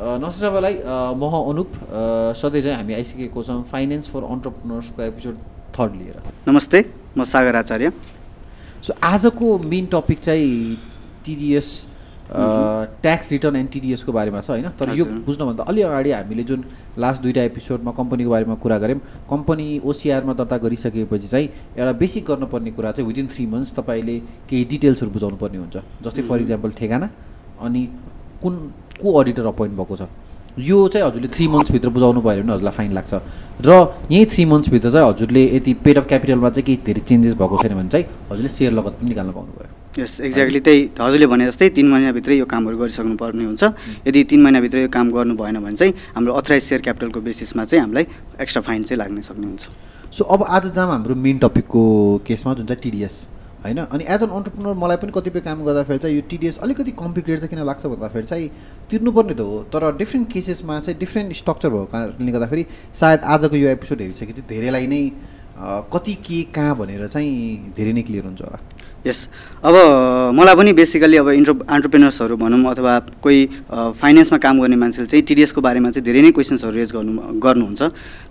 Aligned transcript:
नमस्ते 0.00 0.40
सबैलाई। 0.40 0.74
म 1.12 1.22
अनुप। 1.28 1.68
सधैँ 2.40 2.60
चाहिँ 2.62 2.76
हामी 2.76 2.94
आइसकेको 2.94 3.42
छौँ 3.44 3.62
फाइनेन्स 3.68 4.08
फर 4.08 4.24
अन्टरप्रिनर्सको 4.24 5.02
एपिसोड 5.02 5.36
थर्ड 5.76 5.92
लिएर। 5.94 6.16
नमस्ते 6.48 6.78
म 7.18 7.24
सागर 7.28 7.56
आचार्य। 7.56 7.92
सो 8.80 8.94
आजको 8.96 9.58
मेन 9.60 9.86
टपिक 9.92 10.20
चाहिँ 10.24 10.76
टिडिएस 11.24 11.68
ट्याक्स 12.32 13.30
रिटर्न 13.32 13.56
एन्ड 13.56 13.70
टिडिएसको 13.70 14.12
बारेमा 14.12 14.40
छ 14.40 14.50
होइन? 14.50 14.68
तर 14.80 14.96
यो। 14.96 15.04
बुझ्नुभन्दा 15.04 15.64
अलि 15.68 15.82
अगाडि 15.82 16.10
हामीले 16.10 16.44
जुन 16.48 16.64
लास्ट 16.96 17.22
दुइटा 17.22 17.42
एपिसोडमा 17.52 17.92
कम्पनीको 17.92 18.30
बारेमा 18.30 18.54
कुरा 18.56 18.78
गऱ्यौँ 18.80 19.00
कम्पनी 19.28 19.80
ओसिआरमा 19.84 20.32
दर्ता 20.32 20.56
गरिसकेपछि 20.64 21.28
चाहिँ 21.28 21.48
एउटा 21.76 21.92
बेसिक 22.00 22.24
गर्नुपर्ने 22.24 22.70
कुरा 22.72 22.92
चाहिँ 22.96 23.06
विदिन 23.06 23.26
थ्री 23.36 23.46
मन्थ्स 23.52 23.76
तपाईँले 23.76 24.16
केही 24.48 24.64
डिटेल्सहरू 24.64 25.10
बुझाउनु 25.12 25.36
पर्ने 25.36 25.58
हुन्छ। 25.58 25.76
जस्तै 26.00 26.22
फर 26.24 26.40
इक्जाम्पल 26.40 26.70
ठेगाना 26.80 27.10
अनि 27.60 27.82
कुन 28.42 28.54
को 29.00 29.12
अडिटर 29.20 29.46
अपोइन्ट 29.46 29.76
भएको 29.76 29.96
छ? 29.96 30.02
यो 30.58 30.76
चाहिँ 30.88 31.06
हजुरले 31.06 31.28
थ्री 31.28 31.46
मन्थ्सभित्र 31.48 31.88
बुझाउनु 31.88 32.20
पऱ्यो 32.20 32.42
भने 32.42 32.52
हजुरलाई 32.52 32.74
फाइन 32.76 32.92
लाग्छ। 32.92 33.12
र 33.64 33.70
यही 34.10 34.24
थ्री 34.26 34.44
मन्थ्सभित्र 34.44 34.90
चाहिँ 34.90 35.08
हजुरले 35.08 35.42
यदि 35.56 35.72
पेड 35.84 35.98
अफ 35.98 36.06
क्यापिटलमा 36.08 36.50
चाहिँ 36.50 36.64
केही 36.66 36.78
धेरै 36.84 37.00
चेन्जेस 37.00 37.34
भएको 37.40 37.56
छैन 37.62 37.74
भने 37.76 37.88
चाहिँ 37.88 38.06
हजुरले 38.30 38.48
सेयर 38.48 38.72
लगत 38.72 38.92
पनि 39.00 39.08
निकाल्नु 39.08 39.32
पाउनु 39.32 39.52
भयो 39.58 40.02
यस 40.02 40.20
एक्ज्याक्टली 40.20 40.60
त्यही 40.60 40.80
हजुरले 41.00 41.26
भने 41.26 41.46
जस्तै 41.46 41.68
तिन 41.76 41.86
महिनाभित्रै 41.90 42.36
यो 42.38 42.46
कामहरू 42.46 42.76
गरिसक्नु 42.78 43.16
पर्ने 43.16 43.44
हुन्छ। 43.44 43.62
यदि 44.06 44.20
तिन 44.30 44.40
महिनाभित्र 44.42 44.78
यो 44.78 44.88
काम 44.88 45.10
गर्नु 45.10 45.34
भएन 45.36 45.58
भने 45.60 45.76
चाहिँ 45.76 45.92
हाम्रो 46.14 46.32
अथराइज 46.34 46.62
सेयर 46.62 46.80
क्यापिटलको 46.82 47.20
बेसिसमा 47.20 47.64
चाहिँ 47.64 47.82
हामीलाई 47.84 48.06
एक्स्ट्रा 48.42 48.62
फाइन 48.62 48.82
चाहिँ 48.82 48.98
लाग्न 48.98 49.20
सक्ने 49.20 49.46
हुन्छ। 49.46 49.64
सो 50.14 50.24
अब 50.24 50.40
आज 50.46 50.72
जाम 50.74 50.90
हाम्रो 50.90 51.14
मेन 51.14 51.38
टपिकको 51.38 51.82
केसमा 52.26 52.54
जुन 52.54 52.66
चाहिँ 52.66 52.82
टिडिएस। 52.82 53.14
होइन? 53.64 53.78
अनि 53.78 54.04
एज 54.08 54.22
एन 54.22 54.30
अन्टरप्रिनर 54.30 54.74
मलाई 54.82 54.96
पनि 54.96 55.12
कतिपय 55.14 55.40
काम 55.40 55.64
गर्दाखेरि 55.64 55.98
चाहिँ 55.98 56.16
यो 56.16 56.22
टिडिएस 56.30 56.58
अलिकति 56.64 56.90
कम्प्लिकेटेड 56.98 57.38
चाहिँ 57.40 57.50
किन 57.50 57.64
लाग्छ 57.66 57.86
भन्दाखेरि 57.86 58.26
चाहिँ 58.26 58.48
तिर्नुपर्ने 58.90 59.34
त 59.34 59.40
हो। 59.40 59.58
तर 59.72 59.82
डिफ्रेन्ट 59.96 60.32
केसेसमा 60.32 60.80
चाहिँ 60.80 60.98
डिफ्रेन्ट 60.98 61.36
स्ट्रक्चर 61.36 61.68
भएको 61.68 61.84
कारणले 61.92 62.32
गर्दाखेरि 62.32 62.64
सायद 63.00 63.20
आजको 63.34 63.56
यो 63.56 63.68
एपिसोड 63.68 64.00
हेरिसकेपछि 64.00 64.42
धेरैलाई 64.48 64.86
नै 64.86 65.02
कति 65.92 66.14
के 66.24 66.42
कहाँ 66.56 66.74
भनेर 66.76 67.06
चाहिँ 67.06 67.72
धेरै 67.76 67.92
नै 67.92 68.02
क्लियर 68.02 68.24
हुन्छ 68.24 68.40
होला। 68.42 68.58
यस 69.06 69.18
अब 69.64 69.74
मलाई 70.36 70.54
पनि 70.54 70.72
बेसिकली 70.72 71.16
अब 71.16 71.28
इन्ट्रो 71.30 71.54
अन्टरप्रिनर्सहरू 71.64 72.36
भनौँ 72.36 72.60
अथवा 72.70 72.98
कोही 73.24 73.38
फाइनेन्समा 73.72 74.38
काम 74.38 74.60
गर्ने 74.60 74.76
मान्छेले 74.76 75.06
चाहिँ 75.06 75.24
टिडिएसको 75.24 75.60
बारेमा 75.60 75.90
चाहिँ 75.90 76.04
धेरै 76.04 76.20
नै 76.20 76.30
क्वेसन्सहरू 76.36 76.74
रेज 76.76 76.92
गर्नु 76.92 77.40
गर्नुहुन्छ। 77.40 77.82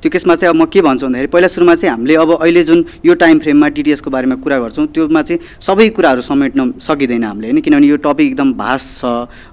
त्यो 0.02 0.10
केसमा 0.10 0.36
चाहिँ 0.36 0.54
अब 0.54 0.62
म 0.62 0.66
के 0.70 0.82
भन्छु 0.82 1.06
भन्दाखेरि 1.06 1.28
पहिला 1.34 1.48
सुरुमा 1.50 1.76
चाहिँ 1.76 1.92
हामीले 1.92 2.16
अब 2.22 2.32
अहिले 2.38 2.64
जुन 2.64 2.86
यो 3.06 3.14
टाइम 3.18 3.40
फ्रेममा 3.40 3.68
टिडिएसको 3.78 4.10
बारेमा 4.10 4.36
कुरा 4.46 4.58
गर्छौँ 4.60 4.88
त्योमा 4.94 5.22
चाहिँ 5.22 5.42
सबै 5.58 5.90
कुराहरू 5.90 6.22
समेट्न 6.22 6.78
सकिँदैन 6.78 7.24
हामीले 7.24 7.48
होइन? 7.50 7.62
किनभने 7.62 7.88
यो 7.88 7.98
टपिक 7.98 8.28
एकदम 8.32 8.54
भास्ट 8.54 9.02
छ 9.02 9.06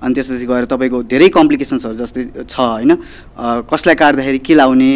अनि 0.05 0.15
त्यसपछि 0.15 0.47
गएर 0.47 0.65
तपाईँको 0.69 1.03
धेरै 1.09 1.29
कम्प्लिकेसन्सहरू 1.33 1.95
जस्तै 1.97 2.45
छ 2.45 2.57
होइन? 2.61 2.93
कसलाई 3.73 3.95
काट्दाखेरि 3.95 4.39
के 4.45 4.55
लाउने 4.55 4.91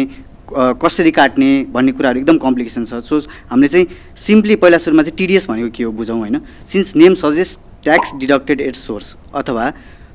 कसरी 0.53 1.11
काट्ने 1.11 1.49
भन्ने 1.71 1.91
कुराहरू 1.91 2.19
एकदम 2.19 2.37
कम्प्लिकेसन 2.37 2.85
छ। 2.85 2.99
सो 3.01 3.19
हामीले 3.49 3.67
चाहिँ 3.67 3.87
सिम्पली 4.17 4.55
पहिला 4.55 4.77
सुरुमा 4.77 5.03
चाहिँ 5.03 5.17
टिडिएस 5.17 5.47
भनेको 5.49 5.69
के 5.71 5.83
हो 5.83 5.91
बुझौँ 5.91 6.17
होइन? 6.19 6.39
Since 6.65 6.95
name 6.95 7.13
suggest 7.15 7.59
tax 7.83 8.13
deducted 8.19 8.61
at 8.61 8.75
source 8.75 9.15
अथवा 9.35 9.71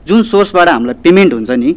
जुन 0.06 0.22
सोर्सबाट 0.24 0.68
हामीलाई 0.68 0.94
पेमेन्ट 1.02 1.32
हुन्छ 1.34 1.50
नि 1.52 1.72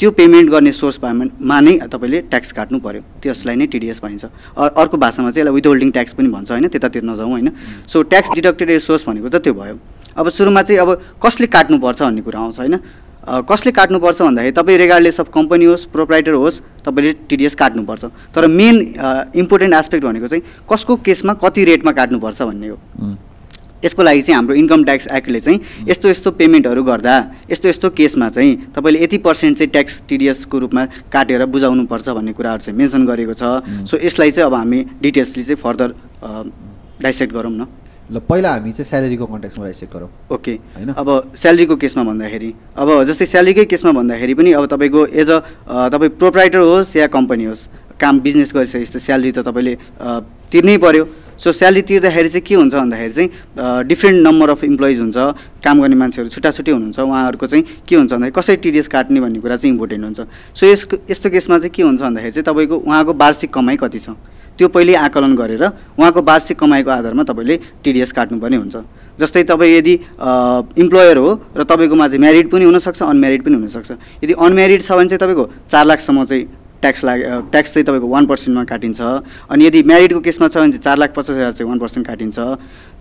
त्यो 0.00 0.10
पेमेन्ट 0.10 0.50
गर्ने 0.50 0.72
सोर्समा 0.72 1.12
मा 1.40 1.60
नै 1.60 1.78
तपाईँले 1.86 2.20
ट्याक्स 2.26 2.52
काट्नु 2.52 2.78
पऱ्यो 2.80 3.00
त्यसलाई 3.22 3.56
नै 3.56 3.66
टिडिएस 3.66 4.00
भनिन्छ। 4.02 4.24
अर्को 4.56 4.96
भाषामा 4.96 5.30
चाहिँ 5.30 5.42
यसलाई 5.42 5.54
विथहोल्डिङ 5.54 5.90
ट्याक्स 5.90 6.12
पनि 6.12 6.28
भन्छ 6.28 6.50
होइन 6.50 6.66
त्यतातिर 6.68 7.02
नजाउँ 7.04 7.30
होइन। 7.30 7.50
So 7.86 8.02
tax 8.02 8.30
deducted 8.34 8.70
at 8.70 8.80
source 8.80 9.06
भनेको 9.08 9.28
त 9.28 9.38
त्यो 9.38 9.54
भयो। 9.54 9.78
अब 10.16 10.28
सुरुमा 10.30 10.62
चाहिँ 10.62 10.80
अब 10.80 10.90
कसले 11.22 11.46
काट्नुपर्छ 11.46 12.02
भन्ने 12.02 12.22
कुरा 12.22 12.40
आउँछ 12.40 12.58
होइन? 12.58 12.74
कसले 13.24 13.72
काट्नुपर्छ 13.72 14.22
भन्दाखेरि 14.22 14.52
तपाईँ 14.52 14.78
रेगार्डलेस 14.78 15.20
अफ 15.20 15.28
कम्पनी 15.34 15.64
होस् 15.64 15.84
प्रोप्राइटर 15.92 16.32
होस् 16.32 16.60
तपाईँले 16.84 17.12
टिडिएस 17.28 17.54
काट्नुपर्छ। 17.54 18.04
तर 18.34 18.46
मेन 18.46 18.76
इम्पोर्टेन्ट 19.34 19.74
एस्पेक्ट 19.74 20.04
भनेको 20.04 20.26
चाहिँ 20.26 20.42
कसको 20.70 20.96
केसमा 21.00 21.32
कति 21.40 21.64
रेटमा 21.64 21.92
काट्नुपर्छ 21.92 22.42
भन्ने 22.42 22.68
हो। 22.68 22.78
यसको 23.84 24.02
लागि 24.02 24.22
चाहिँ 24.22 24.34
हाम्रो 24.36 24.54
इन्कम 24.54 24.84
ट्याक्स 24.84 25.06
एक्टले 25.08 25.40
चाहिँ 25.40 25.60
यस्तो 25.88 26.08
यस्तो 26.08 26.30
पेमेन्टहरू 26.40 26.82
गर्दा 26.84 27.14
यस्तो 27.50 27.68
यस्तो 27.68 27.90
केसमा 27.92 28.28
चाहिँ 28.28 28.72
तपाईँले 28.76 29.02
यति 29.02 29.18
पर्सेन्ट 29.20 29.58
चाहिँ 29.58 29.70
ट्याक्स 29.70 30.02
टिडिएसको 30.08 30.58
रूपमा 30.58 30.84
काटेर 31.12 31.44
बुझाउनुपर्छ 31.46 32.08
भन्ने 32.08 32.32
कुराहरू 32.32 32.60
चाहिँ 32.60 32.78
मेन्सन 32.78 33.06
गरेको 33.06 33.34
छ। 33.34 33.44
सो 33.84 33.98
यसलाई 34.00 34.30
चाहिँ 34.30 34.46
अब 34.46 34.54
हामी 34.54 34.84
डिटेल्सली 35.02 35.42
चाहिँ 35.42 35.60
फर्दर 35.60 35.94
डाइसेक्ट 37.02 37.32
गरौँ 37.34 37.52
न। 37.52 37.66
ल 38.12 38.18
पहिला 38.28 38.50
हामी 38.52 38.72
चाहिँ 38.72 38.84
स्यालेरीको 38.84 39.26
कन्ट्याक्समा 39.26 39.64
राइसेक 39.64 39.88
गरौँ 39.94 40.08
ओके। 40.30 40.52
होइन? 40.76 40.88
अब 40.92 41.08
स्यालेरीको 41.36 41.76
केसमा 41.76 42.02
भन्दाखेरि 42.04 42.50
अब 42.76 42.88
जस्तै 43.08 43.26
स्यालेरीकै 43.32 43.64
केसमा 43.72 43.92
भन्दाखेरि 43.98 44.34
पनि 44.34 44.52
अब 44.52 44.64
तपाईँको 44.72 45.06
एज 45.08 45.30
अ 45.30 45.38
तपाईँ 45.92 46.10
प्रोप्राइटर 46.20 46.58
होस् 46.58 46.96
या 46.96 47.06
कम्पनी 47.16 47.44
होस् 47.44 47.66
काम 48.00 48.20
बिजनेस 48.20 48.52
गरिसकेपछि 48.54 48.92
त 48.92 49.00
स्यालेरी 49.00 49.32
त 49.32 49.46
तपाईँले 49.48 49.74
तिर्नै 50.52 50.76
पऱ्यो 50.84 51.04
सो 51.38 51.52
स्यालेरी 51.52 51.82
तिर्दाखेरि 51.82 52.28
चाहिँ 52.28 52.44
के 52.46 52.54
हुन्छ 52.54 52.74
भन्दाखेरि 52.74 53.12
चाहिँ 53.12 53.86
डिफ्रेन्ट 53.88 54.26
नम्बर 54.26 54.50
अफ 54.50 54.64
इम्प्लोइज 54.64 55.00
हुन्छ 55.00 55.16
काम 55.64 55.80
गर्ने 55.82 55.96
मान्छेहरू 55.96 56.30
छुट्टा 56.30 56.50
छुट्टै 56.50 56.72
हुनुहुन्छ 56.72 56.98
उहाँहरूको 57.00 57.46
चाहिँ 57.46 57.64
के 57.88 57.96
हुन्छ 57.96 58.12
भन्दाखेरि 58.12 58.34
कसरी 58.38 58.56
टिडिएस 58.62 58.88
काट्ने 58.88 59.20
भन्ने 59.20 59.40
कुरा 59.40 59.56
चाहिँ 59.56 59.72
इम्पोर्टेन्ट 59.74 60.04
हुन्छ। 60.04 60.20
सो 60.54 60.66
यसको 60.66 60.96
यस्तो 61.10 61.30
केसमा 61.30 61.58
चाहिँ 61.58 61.74
के 61.74 61.82
हुन्छ 61.82 62.00
भन्दाखेरि 62.00 62.32
चाहिँ 62.32 62.44
तपाईँको 62.44 62.76
उहाँको 62.76 63.12
वार्षिक 63.12 63.50
कमाइ 63.50 63.76
कति 63.82 63.98
छ? 63.98 64.16
त्यो 64.58 64.68
पहिले 64.70 64.94
आकलन 64.94 65.34
गरेर 65.34 65.64
उहाँको 65.98 66.22
वार्षिक 66.22 66.58
कमाइको 66.58 66.90
आधारमा 66.90 67.22
तपाईँले 67.26 67.56
टिडिएस 67.82 68.12
काट्नुपर्ने 68.14 68.56
हुन्छ। 68.56 68.76
जस्तै 69.18 69.42
तपाईँ 69.50 69.76
यदि 69.78 69.94
इम्प्लोयर 70.78 71.16
हो 71.18 71.30
र 71.58 71.64
तपाईँकोमा 71.66 72.06
चाहिँ 72.08 72.20
म्यारिड 72.20 72.50
पनि 72.50 72.64
हुनसक्छ 72.64 73.02
अनम्यारिड 73.02 73.42
पनि 73.42 73.54
हुनसक्छ। 73.54 73.90
यदि 74.22 74.32
अनम्यारिड 74.38 74.82
छ 74.82 74.92
भने 74.94 75.08
चाहिँ 75.10 75.18
तपाईँको 75.18 75.44
चार 75.66 75.84
लाखसम्म 75.86 76.24
चाहिँ 76.24 76.46
ट्याक्स 76.84 77.04
लाग 77.04 77.18
ट्याक्स 77.48 77.72
चाहिँ 77.74 77.86
तपाईँको 77.88 78.08
वान 78.12 78.24
पर्सेन्टमा 78.28 78.64
काटिन्छ। 78.68 79.00
अनि 79.48 79.66
यदि 79.66 79.82
म्यारिडको 79.88 80.20
केसमा 80.20 80.48
छ 80.52 80.60
भने 80.60 80.76
चाहिँ 80.76 80.84
चार 80.84 80.96
लाख 81.00 81.10
पचास 81.16 81.36
हजार 81.36 81.52
चाहिँ 81.56 81.68
वान 81.70 81.78
पर्सेन्ट 81.80 82.06
काटिन्छ। 82.06 82.38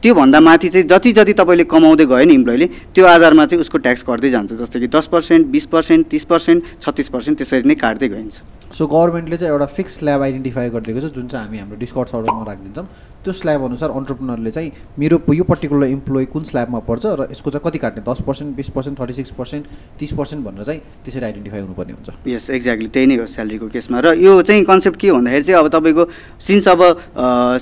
त्योभन्दा 0.03 0.40
माथि 0.40 0.69
चाहिँ 0.69 0.88
जति 0.88 1.12
जति 1.16 1.34
तपाईँले 1.34 1.64
कमाउँदै 1.64 2.06
गयो 2.06 2.25
नि 2.28 2.34
इम्प्लोइले 2.34 2.68
त्यो 2.91 3.06
आधारमा 3.08 3.46
चाहिँ 3.46 3.62
उसको 3.64 3.78
ट्याक्स 3.80 4.03
घट्दै 4.03 4.30
जान्छ 4.30 4.53
जस्तै 4.59 4.80
कि 4.80 4.88
दस 4.91 5.08
पर्सेन्ट 5.08 5.47
बिस 5.47 5.66
पर्सेन्ट 5.72 6.08
तिस 6.12 6.24
पर्सेन्ट 6.28 6.59
छत्तिस 6.84 7.09
पर्सेन्ट 7.09 7.38
त्यसरी 7.38 7.64
नै 7.64 7.75
काट्दै 7.80 8.08
गइन्छ। 8.12 8.36
सो 8.75 8.84
गभर्मेन्टले 8.88 9.38
चाहिँ 9.38 9.53
एउटा 9.53 9.66
फिक्स 9.72 9.97
स्ल्याब 10.00 10.22
आइडेन्टिफाई 10.22 10.69
गरिदिएको 10.75 11.08
छ 11.08 11.13
जुन 11.16 11.28
चाहिँ 11.31 11.46
हामी 11.46 11.58
हाम्रो 11.58 11.78
डिस्कर्ड 11.80 12.08
सर्भरमा 12.09 12.44
राखिदिन्छौँ। 12.44 12.88
त्यो 13.24 13.34
स्ल्याब 13.34 13.63
अनुसार 13.63 13.90
अन्टरप्रिनरले 13.96 14.52
चाहिँ 14.52 14.72
मेरो 15.00 15.18
यो 15.31 15.44
पर्टिकुलर 15.47 15.88
इम्प्लोइ 15.88 16.25
कुन 16.34 16.44
स्ल्याबमा 16.44 16.80
पर्छ 16.84 17.06
र 17.06 17.28
यसको 17.31 17.50
चाहिँ 17.53 17.63
कति 17.63 17.78
काट्ने 17.80 18.02
दस 18.03 18.19
पर्सेन्ट 18.28 18.56
बिस 18.56 18.69
पर्सेन्ट 18.75 19.00
थर्टी 19.00 19.13
सिक्स 19.13 19.31
पर्सेन्ट 19.40 19.63
तिस 20.00 20.12
पर्सेन्ट 20.12 20.44
भनेर 20.44 20.63
चाहिँ 20.66 20.80
त्यसरी 21.06 21.25
आइडेन्टिफाई 21.25 21.59
हुनुपर्ने 21.62 21.94
हुन्छ। 21.94 22.28
यस 22.28 22.50
एक्ज्याक्टली 22.50 22.90
त्यही 22.92 23.08
नै 23.08 23.16
हो 23.24 23.25
स्यालेरीको 23.30 23.68
केसमा। 23.72 24.00
र 24.03 24.13
यो 24.19 24.42
चाहिँ 24.42 24.63
कन्सेप्ट 24.68 25.00
के 25.00 25.12
भन्दाखेरि 25.12 25.44
चाहिँ 25.47 25.59
अब 25.63 25.68
तपाईँको 25.72 26.03
सिन्स 26.44 26.68
अब 26.68 26.81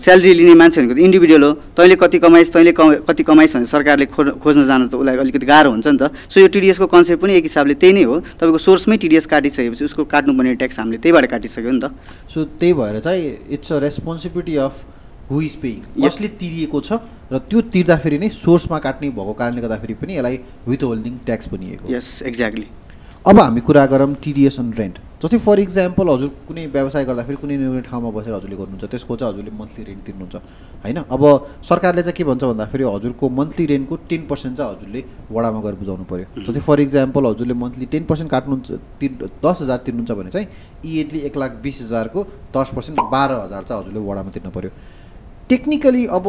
स्यालेरी 0.01 0.34
लिने 0.34 0.56
मान्छे 0.57 0.81
भनेको 0.81 0.96
त 0.96 1.00
इन्डिभिजुअल 1.06 1.44
हो 1.44 1.51
तैँले 1.78 1.96
कति 2.01 2.18
कमाइस् 2.31 2.53
तैँले 2.53 2.72
कति 2.72 3.24
कमाइस् 3.28 3.56
भने 3.56 3.66
सरकारले 3.68 4.06
खो 4.08 4.24
खोज्न 4.40 4.64
जान 4.66 4.88
त 4.88 4.96
उसलाई 4.96 5.18
अलिकति 5.19 5.46
गाह्रो 5.46 5.69
हुन्छ 5.75 5.88
नि 5.88 5.97
त। 6.00 6.16
सो 6.31 6.40
यो 6.40 6.47
टिडिएसको 6.47 6.88
कन्सेप्ट 6.88 7.22
पनि 7.22 7.34
एक 7.36 7.44
हिसाबले 7.52 7.75
त्यही 7.75 7.94
नै 7.94 8.03
हो। 8.08 8.19
तपाईँको 8.40 8.58
सोर्समै 8.58 8.97
टिडिएस 9.03 9.25
काटिसकेपछि 9.28 9.84
उसको 9.86 10.03
काट्नुपर्ने 10.08 10.56
ट्याक्स 10.56 10.80
हामीले 10.80 10.97
त्यहीबाट 11.03 11.25
काटिसक्यो 11.28 11.72
नि 11.72 11.80
त। 11.84 11.92
सो 12.31 12.40
त्यही 12.56 12.74
भएर 12.74 13.00
चाहिँ 13.03 13.52
it's 13.52 13.72
a 13.72 13.78
responsibility 13.84 14.56
of 14.56 14.75
who 15.31 15.42
is 15.42 15.56
paying. 15.59 15.78
कसले 16.00 16.28
तिरिएको 16.40 16.80
छ 16.81 16.92
र 17.31 17.38
त्यो 17.52 17.59
तिर्दाखेरि 17.72 18.18
नै 18.19 18.30
सोर्समा 18.31 18.78
काट्ने 18.80 19.09
भएको 19.12 19.34
कारणले 19.36 19.62
गर्दाखेरि 19.62 19.94
पनि 20.00 20.16
यसलाई 20.16 20.40
विथ 20.68 20.81
होल्डिङ 20.84 21.13
ट्याक्स 21.28 21.48
बनिएको 21.52 21.92
यस 21.92 22.08
एक्ज्याक्टली 22.31 22.68
अब 23.28 23.40
हामी 23.40 23.62
कुरा 23.68 23.86
गरौँ 23.92 24.13
टिडिएस 24.24 24.59
अन 24.59 24.74
रेन्ट 24.80 24.96
जस्तै 25.21 25.37
फर 25.37 25.59
इक्जाम्पल 25.59 26.07
हजुर 26.09 26.29
कुनै 26.47 26.65
व्यवसाय 26.73 27.03
गर्दाखेरि 27.05 27.37
कुनै 27.41 27.55
न 27.57 27.69
कुनै 27.69 27.81
ठाउँमा 27.89 28.09
बसेर 28.09 28.33
हजुरले 28.33 28.55
गर्नुहुन्छ 28.57 28.85
त्यसको 28.91 29.15
चाहिँ 29.21 29.33
हजुरले 29.33 29.51
मन्थली 29.53 29.83
रेन्ट 29.89 30.01
तिर्नुहुन्छ 30.05 30.35
होइन? 30.83 30.97
अब 31.15 31.23
सरकारले 31.69 32.01
चाहिँ 32.03 32.17
के 32.17 32.23
भन्छ 32.25 32.43
भन्दाखेरि 32.43 32.83
हजुरको 32.89 33.29
मन्थली 33.39 33.65
रेन्टको 33.71 33.95
टेन 34.09 34.21
पर्सेन्ट 34.31 34.57
चाहिँ 34.57 34.71
हजुरले 34.73 35.01
वडामा 35.29 35.59
गएर 35.65 35.75
बुझाउनु 35.81 36.05
पऱ्यो 36.11 36.25
जस्तै 36.45 36.61
फर 36.67 36.79
इक्जाम्पल 36.87 37.25
हजुरले 37.31 37.53
मन्थली 37.63 37.85
टेन 37.93 38.03
पर्सेन्ट 38.09 38.31
काट्नुहुन्छ 38.31 38.69
तिर 38.99 39.11
दस 39.45 39.62
हजार 39.62 39.77
तिर्नुहुन्छ 39.85 40.12
भने 40.19 40.29
चाहिँ 40.35 40.47
इएडली 40.89 41.19
एक 41.29 41.38
लाख 41.38 41.51
बिस 41.63 41.81
हजारको 41.81 42.19
दस 42.57 42.74
पर्सेन्ट 42.75 42.97
बाह्र 43.13 43.31
हजार 43.45 43.63
चाहिँ 43.69 43.81
हजुरले 43.81 44.01
वडामा 44.09 44.31
तिर्नु 44.38 44.51
पऱ्यो 44.57 44.71
टेक्निकली 45.50 46.06
अब 46.17 46.25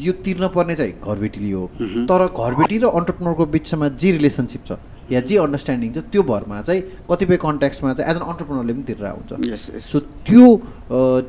यो 0.00 0.12
तिर्न 0.24 0.48
पर्ने 0.56 0.74
चाहिँ 0.80 0.94
घरबेटीले 1.04 1.52
हो। 1.52 1.66
तर 2.08 2.26
घरबेटी 2.32 2.78
र 2.78 2.86
अन्टरप्रिनरको 2.98 3.46
बिचमा 3.54 3.88
जे 4.00 4.12
रिलेसनसिप 4.16 4.64
छ 4.68 4.72
या 5.12 5.20
जे 5.28 5.36
अन्डरस्ट्यान्डिङ 5.44 5.92
छ 5.92 5.98
त्यो 6.12 6.22
भरमा 6.22 6.60
चाहिँ 6.62 6.82
कतिपय 7.10 7.36
कन्ट्याक्समा 7.46 7.94
चाहिँ 7.94 8.10
एज 8.10 8.16
एन 8.16 8.24
अन्टरप्रिनरले 8.32 8.72
पनि 8.72 8.84
तिरेर 8.88 9.06
हुन्छ 9.10 9.30
यस 9.52 9.70
यस 9.76 9.84
सो 9.92 9.98
त्यो 10.26 10.44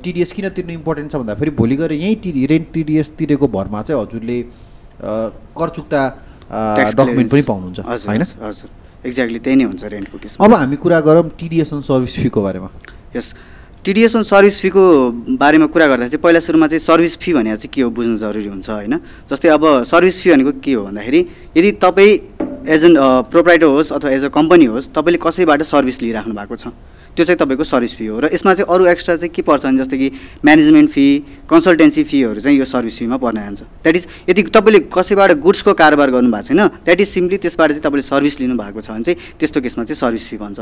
टिडिएस 0.03 0.31
किन 0.31 0.49
तिर्नु 0.57 0.73
इम्पोर्टेन्ट 0.73 1.11
छ 1.11 1.15
भन्दाखेरि 1.21 1.51
भोलि 1.61 1.75
गएर 1.81 1.91
यहीँ 1.93 2.15
टी 2.23 2.45
रेन्ट 2.51 2.67
टिडिएस 2.73 3.11
तिरेको 3.17 3.47
भरमा 3.57 3.81
चाहिँ 3.87 4.01
हजुरले 4.01 4.37
कर 5.57 5.69
चुक्ता 5.75 6.01
डकुमेन्ट 6.51 7.31
पनि। 7.31 7.41
पाउनुहुन्छ 7.41 7.79
होइन? 7.79 8.21
हजुर, 8.21 8.43
हजुर। 8.43 8.69
एक्ज्याक्टली 9.07 9.39
त्यही 9.39 9.55
नै 9.55 9.65
हुन्छ 9.65 9.83
रेन्टको 9.93 10.17
केसमा 10.17 10.45
अब 10.45 10.53
हामी 10.53 10.75
कुरा 10.77 10.99
गरौँ 11.01 11.29
टिडिएस 11.39 11.73
अन 11.73 11.81
सर्भिस 11.81 12.15
फीको 12.21 12.41
बारेमा। 12.41 12.69
यस 13.15 13.33
टिडिएस 13.85 14.15
अन 14.15 14.23
सर्भिस 14.29 14.59
फीको 14.61 14.83
बारेमा 15.41 15.67
कुरा 15.73 15.87
गर्दा 15.87 16.07
चाहिँ 16.07 16.21
पहिला 16.21 16.39
सुरुमा 16.45 16.67
चाहिँ 16.67 16.79
सर्भिस 16.85 17.17
फी 17.17 17.33
भनेर 17.33 17.55
चाहिँ 17.55 17.71
के 17.73 17.81
हो 17.81 17.89
बुझ्नु 17.89 18.17
जरुरी 18.21 18.47
हुन्छ 18.47 18.69
होइन? 18.69 18.93
जस्तै 19.25 19.49
अब 19.57 19.65
सर्भिस 19.89 20.21
फी 20.21 20.29
भनेको 20.31 20.51
के 20.61 20.73
हो 20.73 20.83
भन्दाखेरि 20.85 21.21
यदि 21.57 21.71
तपाईँ 21.81 22.13
एज 22.67 22.85
एन 22.85 22.95
प्रोप्राइटर 23.31 23.65
होस् 23.65 23.93
अथवा 23.93 24.11
एज 24.11 24.25
अ 24.25 24.29
कम्पनी 24.29 24.65
होस् 24.65 24.89
तपाईँले 24.95 25.19
कसैबाट 25.21 25.61
सर्भिस 25.63 26.01
लिइराख्नु 26.01 26.33
भएको 26.33 26.55
छ? 26.55 26.67
त्यो 27.11 27.25
चाहिँ 27.25 27.37
तपाईँको 27.37 27.63
सर्भिस 27.63 27.95
फी 27.95 28.05
हो 28.07 28.19
र 28.19 28.29
यसमा 28.33 28.53
चाहिँ 28.53 28.71
अरू 28.71 28.85
एक्स्ट्रा 28.87 29.15
चाहिँ 29.15 29.33
के 29.35 29.41
पर्छ 29.43 29.65
भने 29.65 29.77
जस्तो 29.77 29.97
कि 29.97 30.07
म्यानेजमेन्ट 30.45 30.89
फी 30.91 31.03
कन्सल्टेन्सी 31.49 32.03
फीहरू 32.03 32.39
चाहिँ 32.39 32.57
यो 32.57 32.65
सर्भिस 32.65 32.99
फीमा 32.99 33.17
पर्न 33.19 33.37
जान्छ। 33.37 33.61
द्याट 33.83 33.95
इज 33.95 34.07
यदि 34.29 34.43
तपाईँले 34.47 34.79
कसैबाट 34.87 35.31
गुड्सको 35.43 35.73
कारोबार 35.75 36.11
गर्नुभएको 36.11 36.47
छैन 36.47 36.67
द्याट 36.87 37.01
इज 37.01 37.07
सिम्पली 37.07 37.37
त्यसबाट 37.43 37.69
चाहिँ 37.69 37.83
तपाईँले 37.83 38.01
सर्भिस 38.07 38.39
लिनुभएको 38.39 38.81
छ 38.81 38.89
भने 38.91 39.03
चाहिँ 39.03 39.35
त्यस्तो 39.39 39.61
केसमा 39.61 39.83
चाहिँ 39.83 39.99
सर्भिस 39.99 40.27
फी 40.29 40.37
भन्छ। 40.37 40.59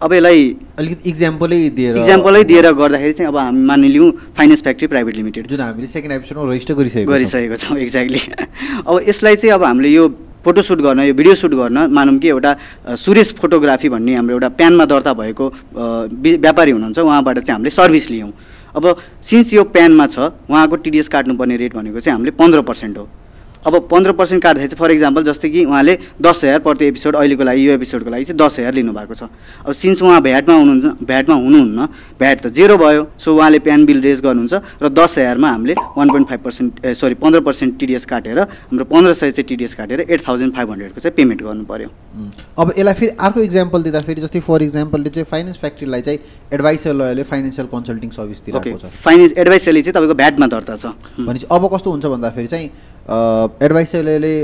अब 0.00 0.12
यसलाई 0.12 0.56
अलिकति 0.80 1.10
इक्जाम्पलै 1.10 1.60
दिएर 1.76 1.96
इक्जाम्पलै 2.00 2.44
दिएर 2.48 2.72
गर्दाखेरि 2.72 3.12
चाहिँ 3.12 3.28
अब 3.28 3.36
हामी 3.36 3.64
मानिलिउँ 3.68 4.10
फाइनेन्स 4.40 4.62
फ्याक्ट्री 4.62 4.88
प्राइभेट 4.88 5.16
लिमिटेड 5.16 5.46
जुन 5.52 5.60
हामीले 5.60 5.86
सेकेन्ड 5.86 6.16
एपिसोडमा 6.16 6.48
रजिस्टर 6.48 6.74
गरिसकेको। 6.80 7.12
गरिसकेको 7.12 7.56
छौँ 7.60 7.78
एक्ज्याक्टली 7.78 8.20
अब 8.88 9.00
यसलाई 9.08 9.36
चाहिँ 9.36 9.54
अब 9.54 9.64
हामीले 9.64 9.92
यो 9.92 10.08
फोटोसुट 10.44 10.78
गर्न 10.80 11.00
यो 11.00 11.14
भिडियो 11.14 11.34
सुट 11.34 11.54
गर्न 11.54 11.78
मानौँ 11.92 12.18
कि 12.18 12.28
एउटा 12.28 12.56
सुरेश 12.96 13.32
फोटोग्राफी 13.40 13.88
भन्ने 13.88 14.14
हाम्रो 14.14 14.34
एउटा 14.34 14.48
प्यानमा 14.56 14.84
दर्ता 14.84 15.12
भएको 15.14 15.46
व्यापारी 15.74 16.70
हुनुहुन्छ 16.70 16.98
उहाँबाट 16.98 17.38
चाहिँ 17.38 17.56
हामीले 17.56 17.70
सर्भिस 17.70 18.10
लियौँ। 18.10 18.32
अब 18.76 18.84
सिन्स 19.22 19.52
यो 19.54 19.64
प्यानमा 19.68 20.06
छ 20.06 20.18
उहाँको 20.48 20.76
टिडिएस 20.76 21.08
काट्नुपर्ने 21.08 21.56
रेट 21.56 21.74
भनेको 21.74 22.00
चाहिँ 22.00 22.14
हामीले 22.14 22.30
पन्ध्र 22.38 22.62
पर्सेन्ट 22.62 22.98
हो। 22.98 23.08
अब 23.66 23.74
पन्ध्र 23.90 24.12
पर्सेन्ट 24.16 24.42
काट्दाखेरि 24.42 24.68
चाहिँ 24.68 24.78
फर 24.78 24.90
इक्जाम्पल 24.90 25.22
जस्तै 25.24 25.48
कि 25.50 25.64
उहाँले 25.64 25.98
दस 26.22 26.40
हजार 26.44 26.58
प्रति 26.60 26.84
एपिसोड 26.86 27.16
अहिलेको 27.16 27.44
लागि 27.44 27.66
यो 27.68 27.72
एपिसोडको 27.74 28.10
लागि 28.10 28.24
चाहिँ 28.24 28.38
दस 28.38 28.58
हजार 28.58 28.72
लिनुभएको 28.74 29.14
छ। 29.14 29.22
अब 29.66 29.72
सिन्स 29.72 30.02
उहाँ 30.02 30.20
भ्याटमा 30.22 30.54
हुनुहुन्छ 30.54 31.04
भ्याटमा 31.04 31.34
हुनुहुन्न 31.34 31.86
भ्याट 32.18 32.40
त 32.40 32.46
जेरो 32.56 32.76
भयो 32.78 33.06
सो 33.20 33.36
उहाँले 33.36 33.58
प्यान 33.60 33.84
बिल 33.84 34.00
रेज 34.00 34.20
गर्नुहुन्छ 34.20 34.82
र 34.82 34.88
दस 34.88 35.18
हजारमा 35.18 35.48
हामीले 35.50 35.74
one 35.96 36.08
point 36.08 36.28
five 36.28 36.40
percent 36.40 36.86
sorry 36.96 37.14
पन्ध्र 37.20 37.40
पर्सेन्ट 37.44 37.78
टिडिएस 37.80 38.04
काटेर 38.08 38.38
हाम्रो 38.40 38.84
पन्ध्र 38.88 39.12
सय 39.12 39.30
चाहिँ 39.30 39.48
टिडिएस 39.48 39.74
काटेर 39.74 40.00
एट 40.08 40.20
थाउजन्ड 40.28 40.54
फाइभ 40.56 40.70
हन्ड्रेडको 40.70 41.00
चाहिँ 41.00 41.14
पेमेन्ट 41.16 41.42
गर्नु 41.42 41.64
पऱ्यो 41.64 41.88
अब 42.58 42.72
यसलाई 42.78 42.94
फेरि 42.94 43.12
अर्को 43.20 43.40
इक्जाम्पल 43.40 43.82
दिँदाखेरि 43.82 44.20
जस्तै 44.20 44.40
फर 44.40 44.62
इक्जाम्पलले 44.62 45.10
चाहिँ 45.10 45.26
फाइनेन्स 45.30 45.58
फ्याक्ट्रीलाई 45.60 46.00
चाहिँ 46.00 46.18
एडभाइसर 46.52 46.94
लयले 46.94 47.22
फाइनेन्सियल 47.28 47.66
कन्सल्टिङ 47.68 48.10
सर्भिस 48.10 48.40
दिइरहेको 48.44 48.78
छ। 48.78 48.92
फाइनेन्स 49.04 49.32
एडभाइसले 49.36 49.82
चाहिँ 49.82 49.94
तपाईँको 49.94 50.14
भ्याटमा 50.14 50.46
दर्ता 50.48 50.76
छ। 50.76 50.86
भनेपछि 51.20 51.46
अब 51.52 51.68
कस्तो 51.74 51.90
हुन्छ 51.90 52.06
भन्दाखेरि 52.06 52.46
चाहिँ 52.46 52.70
एडभाइसरले 53.08 54.34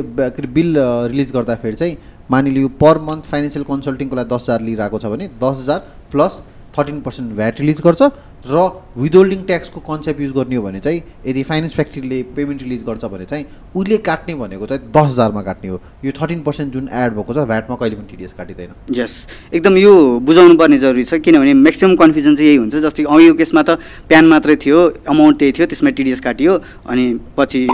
बिल 0.57 0.75
रिलिज 1.13 1.33
गर्दाखेरि 1.33 1.77
चाहिँ 1.77 1.97
मानिलियो 2.31 2.69
पर 2.83 2.99
मन्थ 3.09 3.25
फाइनेन्सियल 3.33 3.65
कन्सल्टिङको 3.65 4.17
लागि 4.17 4.29
दस 4.35 4.43
हजार 4.43 4.61
लिइरहेको 4.69 4.99
छ 4.99 5.07
भने 5.13 5.27
दस 5.43 5.57
हजार 5.61 5.81
plus 6.13 6.41
thirteen 6.79 7.01
percent 7.01 7.33
VAT 7.37 7.61
release 7.61 7.81
गर्छ। 7.87 8.03
र 8.51 8.71
विदहोल्डिङ 8.97 9.43
ट्याक्सको 9.45 9.81
कन्सेप्ट 9.87 10.21
युज 10.21 10.33
गर्ने 10.33 10.57
हो 10.57 10.63
भने 10.63 10.81
चाहिँ 10.81 11.03
यदि 11.27 11.43
फाइनेन्स 11.43 11.75
फ्याक्ट्रीले 11.75 12.23
पेमेन्ट 12.37 12.63
रिलिज 12.63 12.83
गर्छ 12.85 13.05
भने 13.05 13.25
चाहिँ 13.25 13.45
उसले 13.77 13.97
काट्ने 14.09 14.35
भनेको 14.35 14.67
चाहिँ 14.67 14.83
दस 14.91 15.07
हजारमा 15.11 15.43
काट्ने 15.43 15.69
हो। 15.71 15.81
यो 16.05 16.13
थर्टिन 16.21 16.41
पर्सेन्ट 16.43 16.73
जुन 16.73 16.89
एड 16.93 17.13
भएको 17.15 17.35
छ 17.35 17.45
भ्याटमा 17.47 17.77
कहिले 17.77 17.97
पनि 17.97 18.07
टिडिएस 18.11 18.33
काटिँदैन। 18.33 18.71
यस 18.97 19.15
एकदम 19.53 19.77
यो 19.77 19.93
बुझाउनु 20.25 20.57
पर्ने 20.57 20.79
जरुरी 20.79 21.05
छ 21.05 21.21
किनभने 21.21 21.53
म्याक्सिमम् 21.55 21.97
कन्फ्युजन 21.97 22.35
चाहिँ 22.37 22.49
यही 22.49 22.59
हुन्छ 22.59 22.77
जस्तै 22.87 23.03
यो 23.05 23.35
केसमा 23.35 23.63
त 23.63 23.79
प्यान 24.09 24.25
मात्रै 24.29 24.57
थियो 24.57 24.79
अमाउन्ट 25.05 25.39
त्यही 25.39 25.53
थियो 25.53 25.67
त्यसमा 25.67 25.91
टिडिएस 25.93 26.21
काटियो 26.21 26.53
अनि 26.87 27.05
पछि 27.37 27.67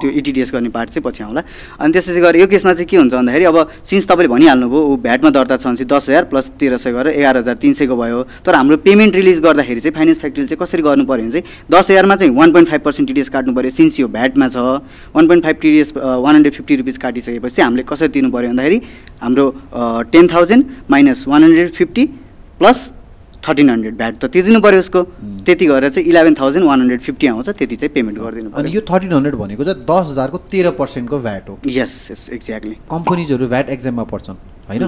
त्यो 0.00 0.10
इटिडिएस 0.10 0.52
गर्ने 0.52 0.68
पार्ट 0.74 0.90
चाहिँ 0.90 1.04
पछि 1.06 1.22
आउँला। 1.22 1.42
अनि 1.78 1.92
त्यसपछि 1.92 2.20
गएर 2.20 2.36
यो 2.36 2.46
केसमा 2.50 2.72
चाहिँ 2.72 2.88
के 2.88 2.96
हुन्छ 2.96 3.14
भन्दाखेरि 3.14 3.44
अब 3.44 3.58
सिन्स 3.84 4.08
तपाईँले 4.08 4.32
भनिहाल्नुभयो 4.34 4.80
ऊ 4.82 4.96
भ्याटमा 5.06 5.30
दर्ता 5.30 5.56
छ 5.56 5.66
भने 5.66 5.76
चाहिँ 5.76 5.88
दस 5.94 6.08
हजार 6.08 6.24
प्लस 6.32 6.50
तेह्र 6.58 6.76
सय 6.76 6.92
गरेर 6.92 7.14
एघार 7.14 7.36
हजार 7.38 7.54
तिन 7.62 7.72
सयको 7.78 7.96
भयो। 7.96 8.22
तर 8.42 8.54
हाम्रो 8.54 8.76
पेमेन्ट 8.82 9.14
रिलिज 9.16 9.40
गर्दाखेरि 9.40 9.80
चाहिँ 9.80 9.94
फाइनेन्स 9.94 10.13
फ्याक्ट्रीले 10.18 10.48
चाहिँ 10.48 10.60
कसरी 10.62 10.82
गर्नु 10.82 11.04
पऱ्यो 11.04 11.24
भने 11.24 11.30
चाहिँ 11.30 11.70
दस 11.70 11.90
हजारमा 11.90 12.16
चाहिँ 12.16 12.34
one 12.36 12.52
point 12.52 12.68
five 12.70 12.82
percent 12.82 13.08
TDS 13.08 13.28
काट्नु 13.28 13.54
पऱ्यो 13.54 13.70
सिन्स 13.70 14.00
यो 14.00 14.08
भ्याटमा 14.08 14.48
छ 14.48 14.56
one 15.14 15.28
point 15.28 15.44
five 15.44 15.56
TDS 15.62 15.92
one 15.96 16.34
hundred 16.34 16.54
fifty 16.54 16.76
rupees 16.76 16.98
काटिसकेपछि 17.04 17.62
हामीले 17.62 17.82
कसरी 17.88 18.08
तिर्नु 18.16 18.30
पऱ्यो 18.32 18.50
भन्दाखेरि 18.50 18.80
हाम्रो 19.22 19.46
ten 20.12 20.28
thousand 20.34 20.64
minus 20.90 21.24
one 21.28 21.44
hundred 21.44 21.72
fifty 21.74 22.06
plus 22.58 22.90
thirteen 23.48 23.70
hundred 23.70 23.96
VAT 23.96 24.14
त 24.18 24.24
तिर्दिनु 24.32 24.60
पऱ्यो 24.64 24.78
उसको। 24.80 25.02
त्यति 25.44 25.66
गरेर 25.66 25.90
चाहिँ 25.90 26.08
eleven 26.08 26.34
thousand 26.34 26.64
one 26.66 26.80
hundred 26.80 27.00
fifty 27.00 27.26
आउँछ 27.26 27.48
त्यति 27.50 27.76
चाहिँ 27.76 27.92
पेमेन्ट 27.94 28.18
गरिदिनु 28.18 28.50
अनि 28.56 28.74
यो 28.74 28.80
थर्टिन 28.90 29.12
हन्ड्रेड 29.12 29.34
भनेको 29.34 29.64
चाहिँ 29.64 29.84
दस 29.90 30.10
हजारको 30.10 30.38
तेह्र 30.50 30.70
पर्सेन्टको 30.80 31.18
भ्याट 31.28 31.48
हो। 31.48 31.58
यस 31.68 31.92
यस 32.10 32.28
एक्ज्याक्टली 32.32 32.74
कम्पनीजहरू 32.90 33.48
भ्याट 33.48 33.68
एक्जाममा 33.76 34.04
पर्छन् 34.12 34.36
होइन? 34.68 34.82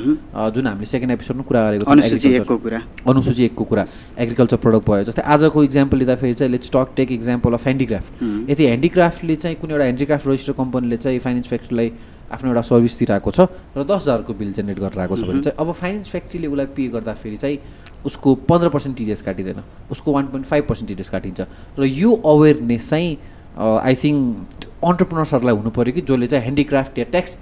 जुन 0.54 0.66
हामीले 0.66 0.86
सेकेन्ड 0.86 1.12
एपिसोडमा 1.12 1.42
कुरा 1.44 1.60
गरेको 1.66 1.84
थियौँ, 1.84 1.92
अनुसूची 1.92 2.28
एकको 2.34 2.56
कुरा। 2.56 2.80
अनुसूची 3.06 3.44
एकको 3.44 3.64
कुरा। 3.64 3.84
एग्रिकल्चर 4.18 4.56
प्रडक्ट 4.56 4.86
भयो। 4.88 5.04
जस्तै 5.04 5.22
आजको 5.22 5.64
इक्जाम्पल 5.64 5.96
लिँदाखेरि 5.98 6.34
चाहिँ 6.34 6.52
let's 6.52 6.70
talk 6.72 6.88
take 6.96 7.12
example 7.12 7.52
of 7.52 7.64
handicraft. 7.64 8.12
यदि 8.50 8.64
ह्यान्डिक्राफ्टले 8.66 9.36
चाहिँ 9.36 9.56
कुनै 9.60 9.72
एउटा 9.72 9.84
ह्यान्डिक्राफ्ट 9.84 10.26
रजिस्टर 10.26 10.52
कम्पनीले 10.56 10.96
चाहिँ 10.96 11.18
फाइनेन्स 11.20 11.48
फ्याक्ट्रीलाई 11.48 11.88
आफ्नो 12.26 12.48
एउटा 12.50 12.62
सर्भिस 12.66 12.98
दिइरहेको 12.98 13.30
छ 13.30 13.40
र 13.76 13.84
दस 13.84 14.02
हजारको 14.02 14.32
बिल 14.34 14.52
जेनेरेट 14.52 14.78
गरेर 14.80 14.98
आएको 14.98 15.16
छ 15.16 15.22
भने। 15.28 15.40
चाहिँ 15.44 15.56
अब 15.60 15.72
फाइनेन्स 15.72 16.08
फ्याक्ट्रीले 16.08 16.46
उसलाई 16.48 16.66
पे 16.74 16.88
गर्दाखेरि 16.96 17.36
चाहिँ 17.36 17.58
उसको 18.06 18.34
पन्ध्र 18.48 18.68
पर्सेन्ट 18.72 18.96
टिडिएस 18.96 19.22
काटिँदैन। 19.22 19.62
उसको 19.90 20.08
one 20.12 20.24
point 20.32 20.46
five 20.46 20.64
percent 20.66 20.88
TDS 20.88 21.10
काटिन्छ। 21.10 21.40
र 21.78 21.84
यो 21.84 22.10
अवेरनेस 22.24 22.90
चाहिँ 22.90 23.18
आई 23.56 23.94
थिङ्क 24.02 24.64
अन्टरप्रिनर्सहरूलाई 24.84 25.54
हुनु 25.56 25.70
पऱ्यो 25.76 25.92
कि 25.94 26.00
जसले 26.08 26.26
चाहिँ 26.26 26.42
ह्यान्डिक्राफ्ट 26.44 26.98
या 26.98 27.04
ट्याक्स 27.12 27.38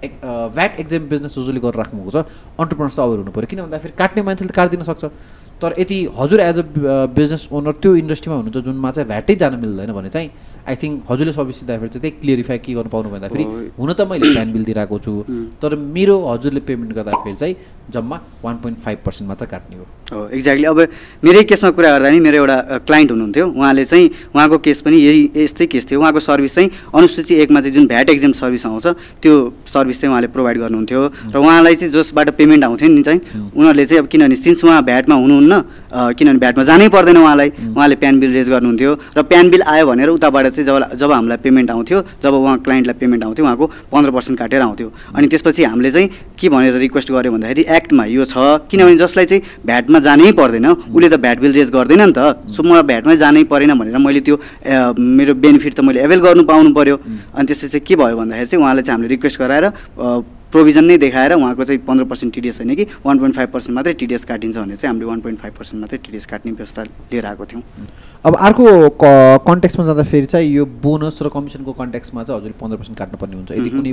भ्याट 0.57 0.81
एक्जाम 0.81 1.09
बिजनेस 1.15 1.39
जसले 1.39 1.61
गरेर 1.61 1.81
राख्नुभएको 1.83 2.11
छ 2.11 2.27
अन्टरप्रिनर्स 2.61 2.97
चाहिँ 2.97 3.09
अवेर 3.09 3.19
हुनु 3.19 3.33
पऱ्यो 3.39 3.49
किन 3.51 3.63
भन्दाखेरि 3.63 3.95
काट्ने 3.99 4.23
मान्छेले 4.29 4.51
त 4.51 4.55
काटिदिन 4.55 4.83
सक्छ 4.91 5.05
तर 5.63 5.75
यदि 5.79 5.99
हजुर 6.19 6.41
एज 6.41 6.59
अ 6.59 6.63
बिजनेस 7.19 7.49
ओनर 7.53 7.73
त्यो 7.83 7.95
इन्डस्ट्रीमा 7.97 8.37
हुनुहुन्छ 8.37 8.65
जुनमा 8.65 8.91
चाहिँ 8.91 9.09
भ्याटै 9.09 9.35
जान 9.43 9.55
मिल्दैन 9.65 9.93
भने 9.99 10.09
चाहिँ 10.17 10.31
आई 10.69 10.77
थिङ्क 10.83 11.11
हजुरले 11.11 11.33
सर्भिस 11.33 11.61
दिँदाखेरि 11.61 11.89
चाहिँ 11.89 12.03
त्यही 12.03 12.21
क्लियरिफाई 12.21 12.59
के 12.59 12.75
गर्नु 12.75 12.91
पाउनु 12.91 13.11
भन्दाखेरि। 13.11 13.45
हुन 13.79 13.93
त 13.93 14.01
मैले 14.11 14.33
प्यान 14.35 14.53
बिल 14.53 14.65
दिइरहेको 14.65 14.99
छु। 14.99 15.13
तर 15.63 15.77
मेरो 15.95 16.17
हजुरले 16.27 16.61
पेमेन्ट 16.69 16.93
गर्दाखेरि 16.99 17.35
चाहिँ 17.37 17.55
जम्मा 17.93 18.21
वान 18.45 18.57
पोइन्ट 18.63 18.79
फाइभ 18.81 18.99
पर्सेन्ट 19.05 19.29
मात्र 19.29 19.47
काट्ने 19.47 19.77
हो। 19.77 19.87
हो 20.13 20.29
एक्ज्याक्टली 20.29 20.67
अब 20.67 20.81
मेरै 21.25 21.43
केसमा 21.45 21.71
कुरा 21.71 21.91
गर्दा 21.91 22.11
नि 22.11 22.21
मेरो 22.21 22.37
एउटा 22.37 22.79
क्लाइन्ट 22.87 23.11
हुनुहुन्थ्यो। 23.11 23.47
उहाँले 23.47 23.85
चाहिँ 23.85 24.11
उहाँको 24.35 24.59
केस 24.59 24.81
पनि 24.83 24.97
यही 24.97 25.31
यस्तै 25.37 25.67
केस 25.67 25.91
थियो। 25.91 26.01
उहाँको 26.01 26.21
सर्भिस 26.21 26.55
चाहिँ 26.55 26.71
अनुसूची 26.95 27.35
एकमा 27.45 27.61
चाहिँ 27.61 27.75
जुन 27.75 27.87
भ्याट 27.87 28.11
एक्जाम 28.11 28.33
सर्भिस 28.33 28.67
आउँछ 28.67 28.87
त्यो 29.23 29.33
सर्भिस 29.67 30.01
चाहिँ 30.01 30.13
उहाँले 30.13 30.29
प्रोभाइड 30.29 30.59
गर्नुहुन्थ्यो। 30.59 31.01
र 31.33 31.37
उहाँलाई 31.37 31.75
चाहिँ 31.77 31.93
जसबाट 31.93 32.31
पेमेन्ट 32.37 32.65
आउँथ्यो 32.65 32.89
नि 32.89 33.03
चाहिँ 33.03 33.21
उनीहरूले 33.53 33.87
चाहिँ 33.87 34.03
अब 34.03 34.09
किनभने 34.09 34.37
सिन्स 34.37 34.65
उहाँ 34.65 34.83
भ्याटमा 34.85 35.15
हुनुहुन्न 35.15 35.53
किनभने 36.17 36.39
भ्याटमा 36.39 36.65
जानै 36.65 36.89
पर्दैन 36.89 37.17
उहाँलाई। 37.17 37.49
उहाँले 37.73 37.97
प्यान 37.97 38.21
बिल 38.21 38.33
रेज 38.33 38.49
गर्नुहुन्थ्यो। 38.51 38.93
र 39.17 39.23
प्यान 39.25 39.51
बिल 39.51 39.63
आयो 39.63 39.87
भनेर 39.87 40.09
उताबाट 40.09 40.47
चाहिँ 40.53 40.67
जब 40.67 40.97
जब 41.01 41.13
हामीलाई 41.13 41.39
पेमेन्ट 41.45 41.71
आउँथ्यो 41.71 41.99
जब 42.23 42.33
उहाँ 42.35 42.59
क्लाइन्टलाई 42.61 42.97
पेमेन्ट 43.01 43.25
आउँथ्यो 43.25 43.45
उहाँको 43.45 43.67
पन्ध्र 43.93 44.11
पर्सेन्ट 44.11 44.39
काटेर 44.39 44.61
आउँथ्यो। 44.61 44.89
अनि 45.17 45.27
त्यसपछि 45.29 45.65
हामीले 45.65 45.91
चाहिँ 45.91 46.09
के 46.39 46.49
भनेर 46.49 46.77
रिक्वेस्ट 46.77 47.13
गऱ्यो 47.13 47.33
भन्दाखेरि 47.33 47.63
एक्टमा 47.77 48.05
यो 48.05 48.25
छ। 48.25 48.67
किनभने 48.71 48.97
जसलाई 48.97 49.27
चाहिँ 49.27 49.43
भ्याटमा 49.67 49.99
जानै 50.07 50.33
पर्दैन 50.41 50.67
उसले 50.95 51.09
त 51.09 51.17
भ्याट 51.25 51.39
बिल 51.41 51.53
रेज 51.59 51.71
गर्दैन 51.77 52.03
नि 52.03 52.13
त। 52.17 52.49
सो 52.51 52.63
मलाई 52.63 52.83
भ्याटमै 52.91 53.17
जानै 53.17 53.43
परेन 53.51 53.75
भनेर 53.79 53.99
मैले 53.99 54.21
त्यो 54.27 54.37
मेरो 54.99 55.35
बेनिफिट 55.45 55.75
त 55.75 55.81
मैले 55.81 56.01
एभाइल 56.07 56.21
गर्नु 56.27 56.43
पाउनु 56.45 56.71
पऱ्यो 56.75 56.97
अनि 57.35 57.47
त्यसपछि 57.47 57.69
चाहिँ 57.69 57.85
के 57.87 57.95
भयो 57.97 58.17
भन्दाखेरि 58.17 58.47
चाहिँ 58.47 58.63
उहाँलाई 58.63 58.83
चाहिँ 58.83 58.97
हामीले 58.97 59.11
रिक्वेस्ट 59.15 59.39
गराएर 59.43 59.65
प्रोभिजन 60.55 60.85
नै 60.85 60.97
देखाएर 60.99 61.33
उहाँको 61.35 61.65
चाहिँ 61.65 61.81
पन्ध्र 61.87 62.05
पर्सेन्ट 62.07 62.35
टिडिएस 62.35 62.61
होइन 62.61 62.75
कि 62.75 62.87
वान 63.05 63.19
पोइन्ट 63.19 63.37
फाइभ 63.37 63.51
पर्सेन्ट 63.53 63.75
मात्रै 63.77 63.93
टिडिएस 64.01 64.25
काटिन्छ 64.25 64.57
भने 64.59 64.77
चाहिँ 64.77 64.91
हामीले 64.91 65.07
वान 65.07 65.21
पोइन्ट 65.21 65.41
फाइभ 65.41 65.55
पर्सेन्ट 65.59 65.81
मात्रै 65.81 65.99
टिडिएस 66.05 66.27
काट्ने 66.27 66.53
व्यवस्था 66.53 66.83
लिएर 66.83 67.27
आएको 67.27 67.47
थियौँ। 67.53 67.63
अब 68.25 68.37
अर्को 68.49 68.65
कन्ट्याक्समा 69.47 69.85
जाँदाखेरि 69.87 70.27
चाहिँ 70.27 70.49
यो 70.51 70.67
बोनस 70.85 71.19
र 71.23 71.29
कमिसनको 71.35 71.73
कन्ट्याक्समा 71.81 72.23
चाहिँ 72.25 72.41
हजुरले 72.41 72.59
पन्ध्र 72.61 72.77
पर्सेन्ट 72.79 72.99
काट्नुपर्ने 72.99 73.37
हुन्छ। 73.37 73.51
यदि। 73.53 73.71
कुनै 73.71 73.93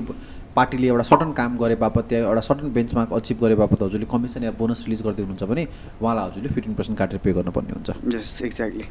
पार्टीले 0.56 0.88
एउटा 0.88 1.04
सर्टन 1.10 1.32
काम 1.34 1.58
गरे 1.58 1.76
बापत 1.82 2.14
या 2.14 2.20
एउटा 2.20 2.42
सर्टन 2.48 2.74
बेन्चमार्क 2.74 3.14
अचिभ 3.14 3.38
गरे 3.42 3.56
बापत 3.56 3.82
हजुरले 3.84 4.08
कमिसन 4.12 4.44
या 4.44 4.52
बोनस 4.60 4.84
रिलिज 4.88 5.02
गर्दै 5.02 5.24
हुनुहुन्छ 5.24 5.50
भने 5.52 5.64
उहाँलाई 6.02 6.30
हजुरले 6.30 6.50
फिफ्टिन 6.56 6.74
पर्सेन्ट 6.76 7.00
काटेर 7.00 7.20
पे 7.24 7.34
गर्नुपर्ने 7.34 7.74
हुन्छ। 7.74 8.16
यस 8.16 8.42
एक्ज्याक्टली 8.46 8.86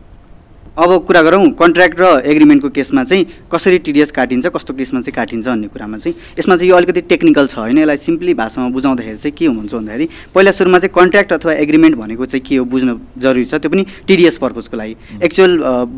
अब 0.79 1.05
कुरा 1.07 1.21
गरौँ 1.23 1.51
कन्ट्र्याक्ट 1.59 2.01
र 2.01 2.05
एग्रिमेन्टको 2.31 2.69
केसमा 2.71 3.03
चाहिँ 3.05 3.25
कसरी 3.53 3.79
टिडिएस 3.85 4.11
काटिन्छ 4.11 4.47
कस्तो 4.55 4.75
केसमा 4.75 5.01
चाहिँ 5.01 5.15
काटिन्छ 5.15 5.47
भन्ने 5.49 5.69
कुरामा 5.69 5.97
चाहिँ। 5.99 6.15
यसमा 6.39 6.57
चाहिँ 6.57 6.71
यो 6.71 6.77
अलिकति 6.77 7.01
टेक्निकल 7.11 7.47
छ 7.47 7.59
होइन? 7.59 7.79
यसलाई 7.79 7.97
सिम्पली 7.97 8.35
भाषामा 8.35 8.69
बुझाउँदाखेरि 8.71 9.17
चाहिँ 9.17 9.35
के 9.35 9.47
हुन्छ 9.47 9.75
भन्दाखेरि 9.75 10.07
पहिला 10.35 10.51
सुरुमा 10.51 10.79
चाहिँ 10.79 10.95
कन्ट्र्याक्ट 10.95 11.33
अथवा 11.33 11.53
एग्रिमेन्ट 11.67 11.97
भनेको 11.99 12.25
चाहिँ 12.25 12.45
के 12.47 12.57
हो 12.57 12.65
बुझ्न 12.65 13.01
जरुरी 13.19 13.45
छ 13.45 13.55
त्यो 13.61 13.71
पनि 13.71 13.85
टिडिएस 14.07 14.39
पर्पजको 14.39 14.77
लागि। 14.77 14.97
एक्चुअल 15.27 15.53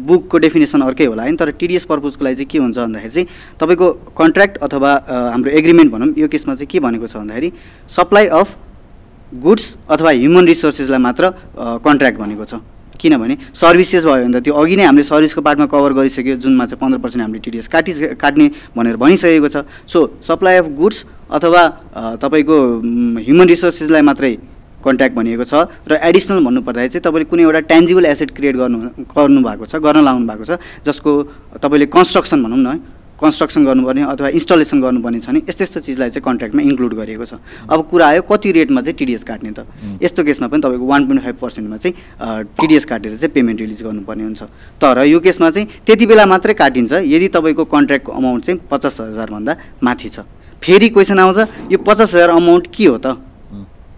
बुकको 0.08 0.38
डेफिनेसन 0.40 0.80
अर्कै 0.82 1.06
होला 1.06 1.22
होइन? 1.22 1.36
तर 1.36 1.50
टिडिएस 1.52 1.84
पर्पजको 1.84 2.24
लागि 2.24 2.34
चाहिँ 2.34 2.48
के 2.48 2.58
हुन्छ 2.58 2.78
भन्दाखेरि 2.78 3.12
चाहिँ 3.12 3.28
तपाईँको 3.60 3.92
कन्ट्र्याक्ट 4.16 4.56
अथवा 4.56 4.90
हाम्रो 5.36 5.50
एग्रिमेन्ट 5.52 5.92
भनौँ 5.92 6.14
यो 6.16 6.28
केसमा 6.32 6.54
चाहिँ 6.54 6.66
के 6.72 6.80
भनेको 6.80 7.06
छ 7.06 7.16
भन्दाखेरि 7.20 7.52
सप्लाई 7.92 8.26
अफ 8.40 8.56
गुड्स 9.36 9.76
अथवा 9.90 10.10
ह्युमन 10.10 10.46
रिसोर्सेसलाई 10.46 10.98
मात्र 10.98 11.30
कन्ट्र्याक्ट 11.84 12.18
भनेको 12.18 12.44
छ। 12.44 12.54
किनभने 13.02 13.36
सर्भिसेस 13.50 14.04
भयो 14.06 14.22
भने 14.22 14.38
त 14.38 14.42
त्यो 14.46 14.54
अघि 14.54 14.76
नै 14.78 14.84
हामीले 14.86 15.02
सर्भिसको 15.02 15.40
पार्टमा 15.42 15.66
कभर 15.66 15.92
गरिसक्यो 15.98 16.36
जुनमा 16.38 16.64
चाहिँ 16.70 16.80
पन्ध्र 16.80 16.98
पर्सेन्ट 17.02 17.22
हामीले 17.22 17.42
टिडिएस 17.42 17.68
काटि 17.68 17.92
काट्ने 18.22 18.46
भनेर 18.76 18.96
भनिसकेको 18.96 19.48
छ। 19.48 19.66
सो 19.90 19.98
सप्लाई 20.22 20.56
अफ 20.62 20.66
गुड्स 20.78 21.04
अथवा 21.30 21.62
तपाईँको 22.22 22.56
ह्युमन 23.26 23.46
रिसोर्सेसलाई 23.48 24.02
मात्रै 24.06 24.32
कन्ट्याक्ट 24.82 25.14
भनिएको 25.16 25.44
छ 25.46 25.54
र 25.90 25.98
एडिसनल 25.98 26.38
भन्नुपर्दाखेरि 26.46 26.90
चाहिँ 26.94 27.04
तपाईँले 27.06 27.26
कुनै 27.30 27.42
एउटा 27.42 27.60
ट्यान्जिबल 27.70 28.04
एसेट 28.06 28.30
क्रिएट 28.34 28.56
गर्नु 28.62 28.78
गर्नु 29.14 29.40
भएको 29.42 29.64
छ 29.66 29.78
गर्न 29.78 30.02
लाउनु 30.02 30.26
भएको 30.26 30.44
छ 30.44 30.58
जसको 30.86 31.10
तपाईँले 31.62 31.86
कन्स्ट्रक्सन 31.86 32.42
भनौँ 32.42 32.58
न 32.58 33.01
कन्स्ट्रक्सन 33.22 33.64
गर्नुपर्ने 33.64 34.02
अथवा 34.02 34.28
इन्स्टलेसन 34.28 34.80
गर्नुपर्ने 34.82 35.20
छ 35.20 35.28
भने 35.28 35.40
यस्तो 35.48 35.62
यस्तो 35.62 35.80
चिजलाई 35.80 36.10
चाहिँ 36.10 36.24
कन्ट्र्याक्टमा 36.26 36.62
इन्क्लुड 36.62 36.92
गरिएको 36.94 37.24
छ। 37.24 37.38
अब 37.70 37.86
कुरा 37.88 38.06
आयो 38.06 38.22
कति 38.26 38.52
रेटमा 38.52 38.80
चाहिँ 38.82 38.96
टिडिएस 38.98 39.24
काट्ने 39.24 39.50
त। 39.54 39.66
यस्तो 40.02 40.24
केसमा 40.24 40.48
पनि 40.48 40.60
तपाईँको 40.62 40.86
वान 40.86 41.06
पोइन्ट 41.06 41.22
फाइभ 41.22 41.36
पर्सेन्टमा 41.40 41.76
चाहिँ 41.76 41.94
टिडिएस 42.60 42.84
काटेर 42.84 43.16
चाहिँ 43.16 43.32
पेमेन्ट 43.32 43.60
रिलिज 43.60 43.82
गर्नुपर्ने 43.82 44.24
हुन्छ। 44.24 44.42
तर 44.82 44.98
यो 45.06 45.20
केसमा 45.20 45.50
चाहिँ 45.50 45.68
त्यति 45.86 46.06
बेला 46.06 46.26
मात्रै 46.26 46.54
काटिन्छ 46.54 46.92
यदि 47.06 47.28
तपाईँको 47.30 47.64
कन्ट्र्याक्टको 47.64 48.12
अमाउन्ट 48.12 48.44
चाहिँ 48.44 48.60
पचास 48.70 49.00
हजारभन्दा 49.00 49.56
माथि 49.82 50.08
छ। 50.08 50.26
फेरि 50.62 50.88
क्वेसन 50.90 51.18
आउँछ 51.18 51.38
यो 51.72 51.78
पचास 51.78 52.14
हजार 52.14 52.30
अमाउन्ट 52.30 52.66
के 52.74 52.86
हो 52.86 52.98
त? 52.98 53.18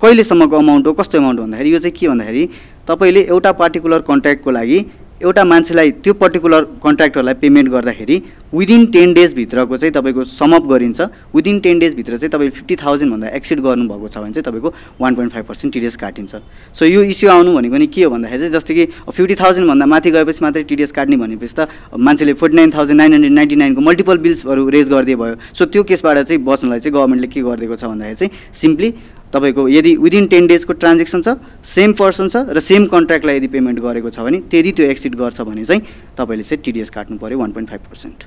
कहिलेसम्मको 0.03 0.57
अमाउन्ट 0.59 0.87
हो 0.87 0.93
कस्तो 0.93 1.19
अमाउन्ट 1.19 1.41
भन्दाखेरि 1.41 1.73
यो 1.73 1.79
चाहिँ 1.79 1.97
के 1.97 2.09
भन्दाखेरि 2.09 2.45
तपाईँले 2.89 3.21
एउटा 3.33 3.53
पार्टिकुलर 3.53 4.01
कन्ट्र्याक्टको 4.05 4.51
लागि 4.51 4.79
एउटा 5.25 5.45
मान्छेलाई 5.45 5.91
त्यो 6.05 6.13
पर्टिकुलर 6.15 6.63
कन्ट्र्याक्टरलाई 6.85 7.35
पेमेन्ट 7.43 7.69
गर्दाखेरि 7.71 8.17
विदिन 8.55 8.87
टेन 8.95 9.13
डेजभित्रको 9.15 9.77
चाहिँ 9.77 9.93
तपाईँको 9.93 10.23
समअप 10.23 10.65
गरिन्छ। 10.69 11.01
विदिन 11.35 11.59
टेन 11.61 11.79
डेजभित्र 11.79 12.17
चाहिँ 12.17 12.31
तपाईँले 12.31 12.55
फिफ्टी 12.55 12.77
थाउजन्डभन्दा 12.77 13.29
एक्सिड 13.39 13.61
गर्नुभएको 13.61 14.09
छ 14.09 14.17
भने 14.19 14.33
चाहिँ 14.33 14.45
तपाईँको 14.45 14.71
one 15.01 15.15
point 15.15 15.33
five 15.33 15.45
percent 15.45 15.75
TDS 15.75 15.97
काटिन्छ। 15.97 16.35
सो 16.77 16.85
यो 16.85 17.03
इस्यु 17.03 17.31
आउनु 17.31 17.55
भनेको 17.57 17.77
नि 17.77 17.87
के 17.89 18.05
हो 18.05 18.11
भन्दाखेरि 18.11 18.39
चाहिँ 18.39 18.53
जस्तै 18.53 18.75
कि 18.75 18.85
फिफ्टी 19.11 19.35
थाउजन्डभन्दा 19.35 19.87
माथि 19.87 20.11
गएपछि 20.11 20.45
मात्रै 20.45 20.63
टिडिएस 20.71 20.93
काट्ने 20.93 21.17
भनेपछि 21.17 21.55
त 21.59 21.69
मान्छेले 21.99 22.33
forty 22.39 22.57
nine 22.57 22.71
thousand 22.71 22.99
nine 23.01 23.13
hundred 23.15 23.33
ninety 23.33 23.57
नाइनको 23.57 23.81
multiple 23.81 24.19
बिल्सहरू 24.23 24.69
रेज 24.69 24.89
गरिदिए 24.93 25.17
भयो। 25.17 25.35
सो 25.51 25.65
त्यो 25.67 25.83
केसबाट 25.83 26.19
चाहिँ 26.29 26.43
बच्नलाई 26.45 26.79
चाहिँ 26.79 26.95
गभर्मेन्टले 26.95 27.29
के 27.33 27.41
गरिदिएको 27.43 27.77
छ 27.77 27.85
भन्दाखेरि 27.91 28.17
चाहिँ 28.21 28.33
सिम्पली 28.53 28.89
तपाईँको 29.35 29.69
यदि 29.69 29.97
विदिन 30.05 30.27
टेन 30.33 30.47
डेजको 30.47 30.73
ट्रान्जेक्सन 30.83 31.23
छ 31.23 31.37
सेम 31.75 31.93
पर्सन 32.01 32.29
छ 32.29 32.37
र 32.57 32.61
सेम 32.69 32.87
कन्ट्र्याक्टलाई 32.95 33.37
यदि 33.37 33.49
पेमेन्ट 33.55 33.81
गरेको 33.87 34.11
छ 34.11 34.27
भने 34.29 34.41
त्यदि 34.51 34.73
त्यो 34.79 34.87
एक्सिड 34.95 35.15
गर्छ 35.23 35.41
भने 35.51 35.65
चाहिँ 35.65 35.83
तपाईँले 36.19 36.45
चाहिँ 36.45 36.63
टिडिएस 36.65 36.91
काट्नु 36.97 37.19
पऱ्यो 37.19 37.39
वान 37.39 37.53
पोइन्ट 37.53 37.71
फाइभ 37.71 37.83
पर्सेन्ट 37.91 38.25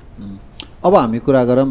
अब 0.84 0.94
हामी 0.94 1.18
कुरा 1.26 1.44
गरौँ 1.44 1.66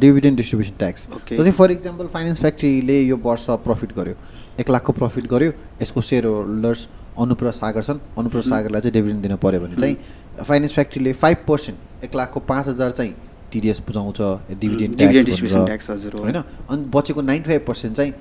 डिभिडेन्ड 0.00 0.36
डिस्ट्रिब्युसन 0.36 0.74
ट्याक्स. 0.78 1.06
जस्तै 1.32 1.50
फर 1.58 1.70
इक्जाम्पल 1.70 2.06
फाइनेन्स 2.12 2.40
फ्याक्ट्रीले 2.40 3.00
यो 3.02 3.16
वर्ष 3.24 3.46
प्रफिट 3.64 3.92
गर्यो। 3.96 4.14
एक 4.60 4.70
लाखको 4.70 4.92
प्रफिट 4.92 5.26
गर्यो 5.30 5.52
यसको 5.82 6.00
सेयर 6.02 6.26
होल्डर्स 6.26 6.86
अनुप्र 7.18 7.50
सागर 7.56 7.82
छन्। 7.82 7.98
अनुप्र 8.18 8.40
सागरलाई 8.42 8.80
चाहिँ 8.80 8.92
डिभिडेन्ड 8.92 9.22
दिन 9.22 9.36
पऱ्यो 9.44 9.60
भने 9.60 9.76
चाहिँ 9.80 9.96
फाइनेन्स 10.44 10.74
फ्याक्ट्रीले 10.74 11.12
फाइभ 11.22 11.38
पर्सेन्ट 11.48 12.04
एक 12.04 12.14
लाखको 12.16 12.40
पाँच 12.52 12.66
हजार 12.68 12.90
चाहिँ 12.90 13.14
टिडिएस 13.52 13.78
बुझाउँछ 13.86 14.18
डिभिडेन्ड 14.60 15.70
हजुर 15.90 16.12
हो। 16.12 16.22
होइन? 16.22 16.36
अनि 16.70 16.82
बचेको 16.94 17.20
नाइन्टी 17.22 17.48
फाइभ 17.50 17.62
पर्सेन्ट 17.66 17.96
चाहिँ 17.96 18.12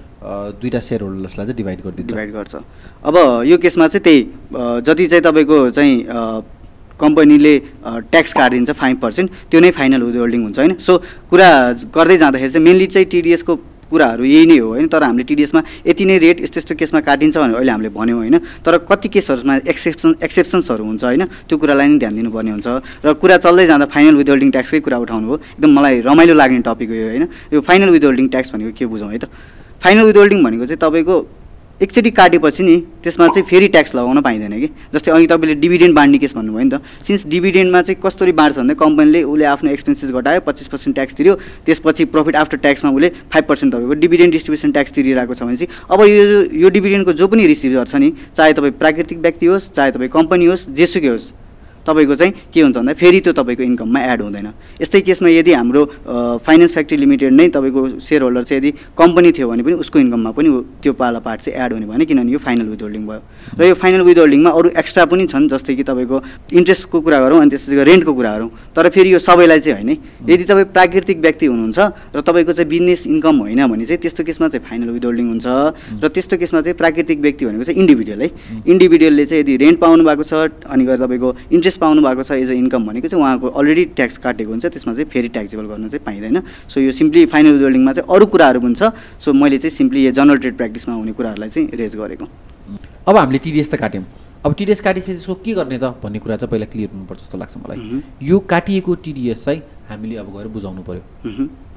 दुईवटा 0.62 0.80
सेयर 0.80 1.02
होल्डर्सलाई 1.02 1.46
चाहिँ 1.46 1.58
डिभाइड 1.58 1.80
गरिदिन्छ। 1.84 2.10
डिभाइड 2.10 2.32
गर्छ। 2.34 2.56
अब 3.06 3.16
यो 3.46 3.58
केसमा 3.58 3.88
चाहिँ 3.88 4.04
त्यही 4.04 4.20
जति 4.86 5.08
चाहिँ 5.08 5.24
तपाईँको 5.24 5.58
चाहिँ 5.70 5.94
कम्पनीले 7.00 7.54
ट्याक्स 8.12 8.34
काटिदिन्छ 8.34 8.72
फाइभ 8.72 8.98
पर्सेन्ट 9.00 9.32
त्यो 9.52 9.60
नै 9.60 9.72
फाइनल 9.72 10.02
होल्डिङ 10.02 10.42
हुन्छ 10.44 10.60
होइन? 10.60 10.74
सो 10.78 10.98
कुरा 11.30 11.50
गर्दै 11.96 12.18
जाँदाखेरि 12.18 12.52
चाहिँ 12.52 12.66
मेनली 12.66 12.88
चाहिँ 12.88 13.08
टिडिएसको 13.08 13.56
कुराहरू 13.90 14.24
यही 14.24 14.46
नै 14.46 14.58
हो 14.58 14.68
होइन? 14.70 14.88
तर 14.88 15.04
हामीले 15.04 15.24
टिडिएसमा 15.26 15.62
यति 15.88 16.06
नै 16.06 16.18
रेट 16.18 16.42
यस्तो 16.42 16.58
यस्तो 16.62 16.76
केसमा 16.76 17.00
काटिन्छ 17.02 17.38
भनेर 17.38 17.56
अहिले 17.58 17.72
हामीले 17.72 17.90
भन्यौँ 17.90 18.20
होइन? 18.20 18.38
तर 18.62 18.78
कति 18.86 19.08
केसहरूमा 19.10 19.56
एक्सेप्सन 19.66 20.16
एक्सेप्सन्सहरू 20.24 20.84
हुन्छ 20.86 21.04
होइन? 21.04 21.24
त्यो 21.50 21.58
कुरालाई 21.58 21.88
नै 21.88 21.98
ध्यान 21.98 22.14
दिनुपर्ने 22.16 22.52
हुन्छ। 22.52 22.68
र 23.06 23.14
कुरा 23.18 23.38
चल्दै 23.38 23.66
जाँदा 23.66 23.86
फाइनल 23.90 24.16
विथ 24.16 24.30
होल्डिङ 24.30 24.50
ट्याक्सकै 24.52 24.80
कुरा 24.86 24.98
उठाउनु 25.04 25.28
हो 25.28 25.36
एकदम 25.36 25.72
मलाई 25.74 26.00
रमाइलो 26.06 26.34
लाग्ने 26.34 26.62
टपिक 26.68 26.90
हो 26.90 26.96
होइन? 27.10 27.24
यो 27.54 27.60
फाइनल 27.62 27.90
विथ 27.90 28.04
होल्डिङ 28.06 28.28
ट्याक्स 28.30 28.54
भनेको 28.54 28.72
के 28.78 28.86
बुझौँ 28.86 29.12
है 29.12 29.18
त? 29.18 29.26
फाइनल 29.84 30.04
विथ 30.06 30.18
होल्डिङ 30.18 30.44
भनेको 30.44 30.66
चाहिँ 30.66 30.80
तपाईँको 30.80 31.16
एकचोटि 31.82 32.10
काटेपछि 32.12 32.64
नि 32.64 32.76
त्यसमा 33.04 33.28
चाहिँ 33.28 33.48
फेरि 33.48 33.68
ट्याक्स 33.72 33.96
लगाउन 33.96 34.20
पाइँदैन 34.22 34.60
कि। 34.60 34.68
जस्तै 34.94 35.12
अघि 35.12 35.28
तपाईँले 35.28 35.56
डिभिडेन्ड 35.64 35.96
बाँड्ने 35.96 36.18
केस 36.20 36.34
भन्नुभयो 36.36 36.64
नि 36.64 36.70
त। 36.76 36.82
सिन्स 37.08 37.26
डिभिडेन्डमा 37.32 37.82
चाहिँ 37.82 38.02
कसरी 38.04 38.32
बाँड्छ 38.36 38.58
भन्दा 38.60 38.74
कम्पनीले 38.76 39.24
उसले 39.24 39.46
आफ्नो 39.46 39.72
एक्सपेन्सेस 39.72 40.12
घटायो 40.12 40.42
पच्चिस 40.44 40.68
पर्सेन्ट 40.68 40.96
ट्याक्स 40.96 41.16
तिर्यो 41.16 41.36
त्यसपछि 41.66 42.06
प्रफिट 42.12 42.36
आफ्टर 42.36 42.58
ट्याक्समा 42.60 42.92
उसले 42.92 43.10
फाइभ 43.32 43.44
पर्सेन्ट 43.48 43.74
तपाईँको 43.74 43.94
डिभिडेन्ड 44.04 44.32
डिस्ट्रिब्युसन 44.34 44.72
ट्याक्स 44.72 44.92
तिरिरहेको 44.92 45.34
छ 45.34 45.44
भने 45.44 45.56
चाहिँ 45.56 45.72
अब 45.88 46.00
यो 46.04 46.44
यो 46.60 46.70
डिभिडेन्डको 46.70 47.14
जो 47.16 47.28
पनि 47.28 47.48
रिसिभर 47.48 47.88
छ 47.88 47.96
नि 47.96 48.12
चाहे 48.36 48.54
तपाईँ 48.60 48.76
प्राकृतिक 48.76 49.20
व्यक्ति 49.20 49.46
होस् 49.46 49.72
चाहे 49.72 49.92
तपाईँ 49.96 50.12
कम्पनी 50.12 50.46
होस् 50.52 50.70
जेसुकै 50.76 51.08
होस् 51.08 51.32
तपाईँको 51.88 52.16
चाहिँ 52.16 52.34
के 52.54 52.62
हुन्छ 52.62 52.78
भन्दा 52.78 52.94
फेरि 52.94 53.20
त्यो 53.20 53.34
तपाईँको 53.34 53.64
इन्कममा 53.64 54.00
एड 54.00 54.22
हुँदैन। 54.22 54.48
यस्तै 54.82 55.02
केसमा 55.02 55.30
यदि 55.30 55.52
हाम्रो 55.54 55.82
फाइनेन्स 56.46 56.72
फ्याक्ट्री 56.74 56.98
लिमिटेड 56.98 57.32
नै 57.34 57.48
तपाईँको 57.50 57.82
सेयर 58.00 58.22
होल्डर 58.24 58.44
चाहिँ 58.44 58.60
यदि 58.62 58.72
कम्पनी 58.98 59.32
थियो 59.32 59.48
भने 59.50 59.64
पनि 59.64 59.76
उसको 59.84 60.00
इन्कममा 60.00 60.32
पनि 60.32 60.50
त्यो 60.84 60.94
पाला 60.94 61.20
पार्ट 61.20 61.42
चाहिँ 61.42 61.66
एड 61.66 61.74
हुने 61.74 61.86
भने 61.86 62.06
किनभने 62.06 62.32
यो 62.32 62.40
फाइनल 62.40 62.68
विथ 62.74 62.82
होल्डिङ 62.84 63.04
भयो। 63.08 63.22
र 63.60 63.64
यो 63.66 63.76
फाइनल 63.76 64.02
विथ 64.02 64.18
होल्डिङमा 64.18 64.50
अरू 64.50 64.70
एक्स्ट्रा 64.78 65.06
पनि 65.06 65.26
छन् 65.28 65.48
जस्तै 65.50 65.76
कि 65.76 65.84
तपाईँको 65.84 66.18
इन्ट्रेस्टको 66.54 66.98
कुरा 67.02 67.20
गरौँ 67.20 67.40
अनि 67.42 67.50
त्यसपछि 67.50 67.84
रेन्टको 67.90 68.14
कुरा 68.14 68.32
गरौँ। 68.36 68.50
तर 68.76 68.90
फेरि 68.90 69.14
यो 69.14 69.20
सबैलाई 69.20 69.60
चाहिँ 69.60 69.76
होइन। 69.78 69.90
यदि 70.30 70.44
तपाईँ 70.44 70.66
प्राकृतिक 70.74 71.18
व्यक्ति 71.20 71.46
हुनुहुन्छ 71.46 71.80
र 72.16 72.22
तपाईँको 72.22 72.54
चाहिँ 72.54 72.70
बिजनेस 72.70 73.08
इन्कम 73.08 73.36
होइन 73.46 73.62
भने 73.68 73.86
चाहिँ 73.86 74.02
त्यस्तो 74.02 74.24
केसमा 74.24 74.48
चाहिँ 74.48 74.66
फाइनल 74.66 74.90
विथ 74.90 75.06
होल्डिङ 75.06 75.28
हुन्छ। 75.30 75.48
र 76.02 76.08
त्यस्तो 76.08 76.38
केसमा 76.38 76.62
चाहिँ 76.62 76.78
प्राकृतिक 76.78 77.20
व्यक्ति 77.20 77.46
भनेको 77.46 77.64
चाहिँ 77.64 77.80
इन्डिभिजुअल 77.80 78.22
है। 78.22 78.30
इन्डिभिजुअलले 78.66 79.26
चाहिँ 79.26 79.42
यदि 79.44 79.56
रेन्ट 79.58 79.78
पाउनु 79.80 80.04
भएको 80.04 80.24
छ 80.24 80.34
अनि 80.66 80.84
गएर 80.86 80.98
तपाईँको 80.98 81.30
इन्ट्रेस्ट 81.52 81.69
पाउनु 81.78 82.02
भएको 82.02 82.24
छ 82.24 82.32
एज 82.32 82.52
अ 82.52 82.54
इन्कम 82.54 82.86
भनेको 82.86 83.08
चाहिँ 83.08 83.24
उहाँको 83.24 83.48
अलरेडी 83.48 83.86
ट्याक्स 83.96 84.18
काटेको 84.18 84.50
हुन्छ 84.50 84.66
त्यसमा 84.66 84.94
चाहिँ 84.94 85.10
फेरि 85.10 85.28
ट्याक्सेबल 85.30 85.66
गर्न 85.66 85.88
चाहिँ 85.88 86.06
पाइँदैन। 86.06 86.42
सो 86.70 86.80
यो 86.82 86.92
सिम्पली 86.92 87.26
फाइनल 87.26 87.52
विथ 87.54 87.64
होल्डिङमा 87.64 87.94
चाहिँ 87.94 88.16
अरू 88.16 88.26
कुराहरू 88.26 88.60
पनि 88.62 88.76
छ। 88.76 88.92
सो 89.20 89.34
मैले 89.34 89.58
चाहिँ 89.58 89.76
सिम्पली 89.76 90.06
यो 90.06 90.12
जनरल 90.12 90.38
ट्रेड 90.38 90.56
प्र्याक्टिसमा 90.58 90.96
हुने 90.96 91.12
कुराहरूलाई 91.14 91.50
चाहिँ 91.50 91.70
रेज 91.74 91.96
गरेको। 91.96 92.26
अब 93.08 93.18
हामीले 93.18 93.40
टिडिएस 93.40 93.72
त 93.72 93.76
काट्यौँ। 93.76 94.04
अब 94.46 94.54
टिडिएस 94.56 94.82
काटिसकेपछि 94.82 95.44
के 95.46 95.54
गर्ने 95.54 95.78
त 95.78 96.00
भन्ने 96.00 96.20
कुरा 96.20 96.36
चाहिँ 96.38 96.52
पहिला 96.52 96.66
क्लियर 96.72 96.90
हुनुपर्छ 96.94 97.20
जस्तो 97.22 97.38
लाग्छ 97.38 97.58
मलाई। 97.58 98.02
यो 98.24 98.40
काटिएको 98.40 98.96
टिडिएस 99.04 99.44
चाहिँ 99.46 99.62
हामीले 99.90 100.16
अब 100.16 100.28
गएर 100.36 100.48
बुझाउनु 100.48 100.82
पऱ्यो। 100.88 101.04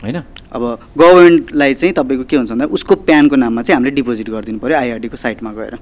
होइन? 0.02 0.16
अब 0.52 0.62
गभर्मेन्टलाई 0.98 1.74
चाहिँ 1.74 1.94
तपाईँको 1.94 2.24
के 2.24 2.36
हुन्छ 2.36 2.50
भन्दा 2.50 2.66
उसको 2.70 2.94
प्यानको 3.02 3.36
नाममा 3.36 3.62
चाहिँ 3.62 3.76
हामीले 3.76 3.94
डिपोजिट 3.98 4.30
गरिदिनु 4.30 4.58
पऱ्यो 4.62 4.76
आइआरडीको 4.78 5.16
साइटमा 5.16 5.52
गएर। 5.58 5.74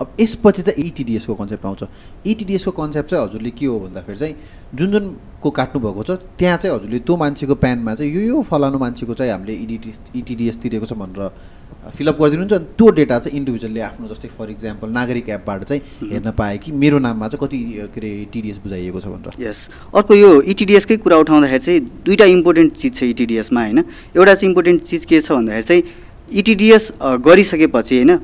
अब 0.00 0.06
यसपछि 0.20 0.62
चाहिँ 0.62 0.84
इटिडिएसको 0.84 1.34
कन्सेप्ट 1.40 1.64
आउँछ। 1.66 1.82
इटिडिएसको 2.26 2.70
कन्सेप्ट 2.70 3.10
चाहिँ 3.10 3.24
हजुरले 3.24 3.50
के 3.56 3.66
हो 3.66 3.78
भन्दाखेरि 3.80 4.18
चाहिँ 4.18 4.34
जुन 4.76 4.90
जुनको 4.92 5.50
काट्नुभएको 5.50 6.02
छ 6.04 6.10
त्यहाँ 6.36 6.56
चाहिँ 6.58 6.76
हजुरले 6.76 6.98
त्यो 7.00 7.16
मान्छेको 7.16 7.54
प्यानमा 7.54 7.94
चाहिँ 7.94 8.12
यो 8.12 8.20
यो 8.20 8.42
फलानु 8.44 8.78
मान्छेको 8.78 9.14
चाहिँ 9.14 9.32
हामीले 9.32 9.54
इडिटिएस 9.56 9.98
इटिडिएस 10.16 10.56
तिरेको 10.60 10.86
छ 10.86 10.92
भनेर 11.00 11.32
फिलअप 11.96 12.20
गरिदिनुहुन्छ। 12.20 12.52
अनि 12.52 12.66
त्यो 12.78 12.88
डेटा 12.90 13.18
चाहिँ 13.18 13.38
इन्डिभिजुअलले 13.38 13.80
आफ्नो 13.80 14.08
जस्तै 14.08 14.28
फर 14.28 14.50
इक्जाम्पल 14.50 14.88
नागरिक 14.90 15.28
एपबाट 15.28 15.64
चाहिँ 15.64 16.10
हेर्न 16.10 16.30
पाए 16.38 16.58
कि 16.58 16.72
मेरो 16.72 16.98
नाममा 16.98 17.28
चाहिँ 17.28 17.46
कति 17.46 17.58
के 17.94 18.00
अरे 18.00 18.10
टिडिएस 18.32 18.58
बुझाइएको 18.64 19.00
छ 19.00 19.06
भनेर। 19.06 19.46
यस 19.46 19.58
अर्को 19.94 20.14
यो 20.14 20.30
इटिडिएसकै 20.52 20.96
कुरा 21.04 21.16
उठाउँदाखेरि 21.18 21.60
चाहिँ 21.60 21.80
दुईवटा 22.04 22.24
इम्पोर्टेन्ट 22.36 22.72
चिज 22.74 22.94
छ 22.94 23.02
इटिडिएसमा 23.04 23.60
होइन? 23.60 23.78
एउटा 24.16 24.34
चाहिँ 24.34 24.50
इम्पोर्टेन्ट 24.50 24.82
चिज 24.82 25.04
के 25.04 25.20
छ 25.20 25.32
भन्दाखेरि 25.32 25.62
चाहिँ 25.62 25.82
इटिडिएस 26.40 26.92
गरिसकेपछि 27.26 27.96
होइन? 27.96 28.16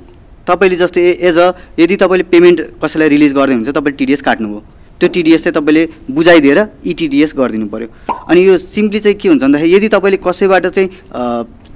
तपाईँले 0.47 0.77
जस्तै 0.77 1.03
एज 1.27 1.39
अ 1.39 1.53
यदि 1.79 1.97
तपाईँले 1.97 2.25
पेमेन्ट 2.31 2.61
कसैलाई 2.83 3.09
रिलिज 3.09 3.33
गर्दै 3.35 3.55
हुन्छ 3.55 3.69
तपाईँले 3.69 3.97
टिडिएस 3.97 4.23
काट्नुभयो। 4.23 4.63
त्यो 5.01 5.09
टिडिएस 5.09 5.45
चाहिँ 5.45 5.55
तपाईँले 5.55 5.83
बुझाइदिएर 6.11 6.61
इटिडिएस 6.87 7.35
गरिदिनु 7.37 7.67
पऱ्यो 7.69 7.89
अनि 8.29 8.41
यो 8.47 8.57
सिम्पली 8.57 9.01
चाहिँ 9.01 9.19
के 9.19 9.29
हुन्छ 9.29 9.43
भन्दाखेरि 9.43 9.75
यदि 9.75 9.89
तपाईँले 9.93 10.19
कसैबाट 10.25 10.67
चाहिँ 10.67 10.89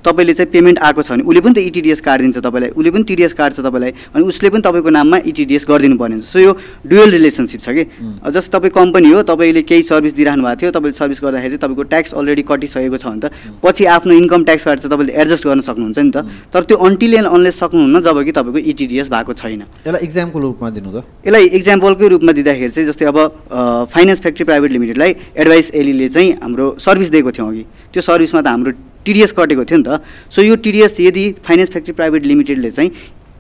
तपाईँले 0.01 0.33
चाहिँ 0.33 0.51
पेमेन्ट 0.53 0.79
आएको 0.81 1.03
छ 1.03 1.13
भने 1.13 1.23
उसले 1.29 1.41
पनि 1.45 1.55
त 1.55 1.59
इटिडिएस 1.61 2.01
काटिदिन्छ 2.01 2.39
तपाईँलाई 2.41 2.71
उसले 2.73 2.91
पनि 2.91 3.05
टिडिएस 3.05 3.33
काट्छ 3.37 3.61
तपाईँलाई 3.61 3.93
अनि 4.17 4.25
उसले 4.25 4.49
पनि 4.51 4.63
तपाईँको 4.65 4.91
नाममा 4.97 5.17
इटिडिएस 5.29 5.67
गरिदिनु 5.69 5.97
पर्ने 6.01 6.15
हुन्छ। 6.17 6.25
सो 6.25 6.39
यो 6.41 6.53
डुएल 6.89 7.11
रिलेसनसिप 7.21 7.61
छ 7.61 7.69
कि? 7.77 7.85
जस्तो 8.25 8.49
तपाईँ 8.57 8.73
कम्पनी 8.73 9.11
हो 9.13 9.23
तपाईँले 9.29 9.63
केही 9.69 9.83
सर्भिस 9.85 10.13
दिइरहनु 10.17 10.41
भएको 10.41 10.57
थियो 10.57 10.71
तपाईँले 10.73 10.97
सर्भिस 10.97 11.21
गर्दाखेरि 11.21 11.53
चाहिँ 11.53 11.61
तपाईँको 11.61 11.83
ट्याक्स 11.93 12.15
अलरेडी 12.17 12.43
कटिसकेको 12.49 12.97
छ 12.97 13.07
भने 13.13 13.21
त 13.21 13.61
पछि 13.61 13.85
आफ्नो 14.01 14.13
इन्कम 14.17 14.45
ट्याक्सबाट 14.49 14.79
चाहिँ 14.81 14.93
तपाईँले 14.97 15.13
एडजस्ट 15.21 15.45
गर्न 15.45 15.61
सक्नुहुन्छ 15.69 15.99
नि 16.01 16.11
त। 16.17 16.25
तर 16.49 16.63
त्यो 16.65 16.77
अन्टिल 16.81 17.15
एन्ड 17.21 17.29
अनलेस 17.29 17.61
सक्नुहुन्न 17.61 18.01
जब 18.01 18.25
कि 18.25 18.33
तपाईँको 18.41 18.61
इटिडिएस 18.73 19.09
भएको 19.13 19.33
छैन। 19.37 19.61
यसलाई 19.85 20.01
इक्जामको 20.01 20.39
रूपमा 20.41 20.69
दिनु 20.81 20.91
त। 20.97 21.05
यसलाई 21.29 21.45
इक्जाम्पलकै 21.61 22.09
रूपमा 22.09 22.33
दिँदाखेरि 22.41 22.73
चाहिँ 22.73 22.89
जस्तै 22.89 23.05
अब 23.11 23.89
फाइनेन्स 23.93 24.21
फ्याक्ट्री 24.21 24.45
प्राइभेट 24.45 24.71
लिमिटेडलाई 24.71 25.15
एडभाइस 25.37 25.71
एलीले 25.75 26.09
चाहिँ 26.09 26.33
हाम्रो 26.43 26.67
सर्भिस 26.79 27.11
दिएको 27.11 27.31
थियौँ 27.33 27.49
अघि। 27.51 27.65
त्यो 27.93 28.01
सर्भिसमा 28.01 28.41
त 28.43 28.47
हाम्रो 28.47 28.73
टिडिएस 29.05 29.33
कटेको 29.33 29.65
थियो 29.65 29.79
नि 29.79 29.85
त। 29.85 30.01
सो 30.31 30.43
यो 30.43 30.57
टिडिएस 30.63 31.01
यदि 31.01 31.25
फाइनेन्स 31.47 31.71
फ्याक्ट्री 31.71 31.93
प्राइभेट 31.99 32.23
लिमिटेडले 32.27 32.71
चाहिँ 32.71 32.91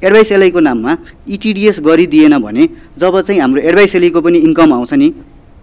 एडभाइस 0.03 0.33
एलआईको 0.33 0.61
नाममा 0.61 0.97
इटिडिएस 1.29 1.81
गरिदिएन 1.85 2.39
भने 2.41 2.69
जब 2.99 3.21
चाहिँ 3.21 3.41
हाम्रो 3.41 3.61
एडभाइस 3.63 3.95
एलीको 3.97 4.21
पनि 4.21 4.39
इन्कम 4.49 4.73
आउँछ 4.75 4.93
नि 4.95 5.09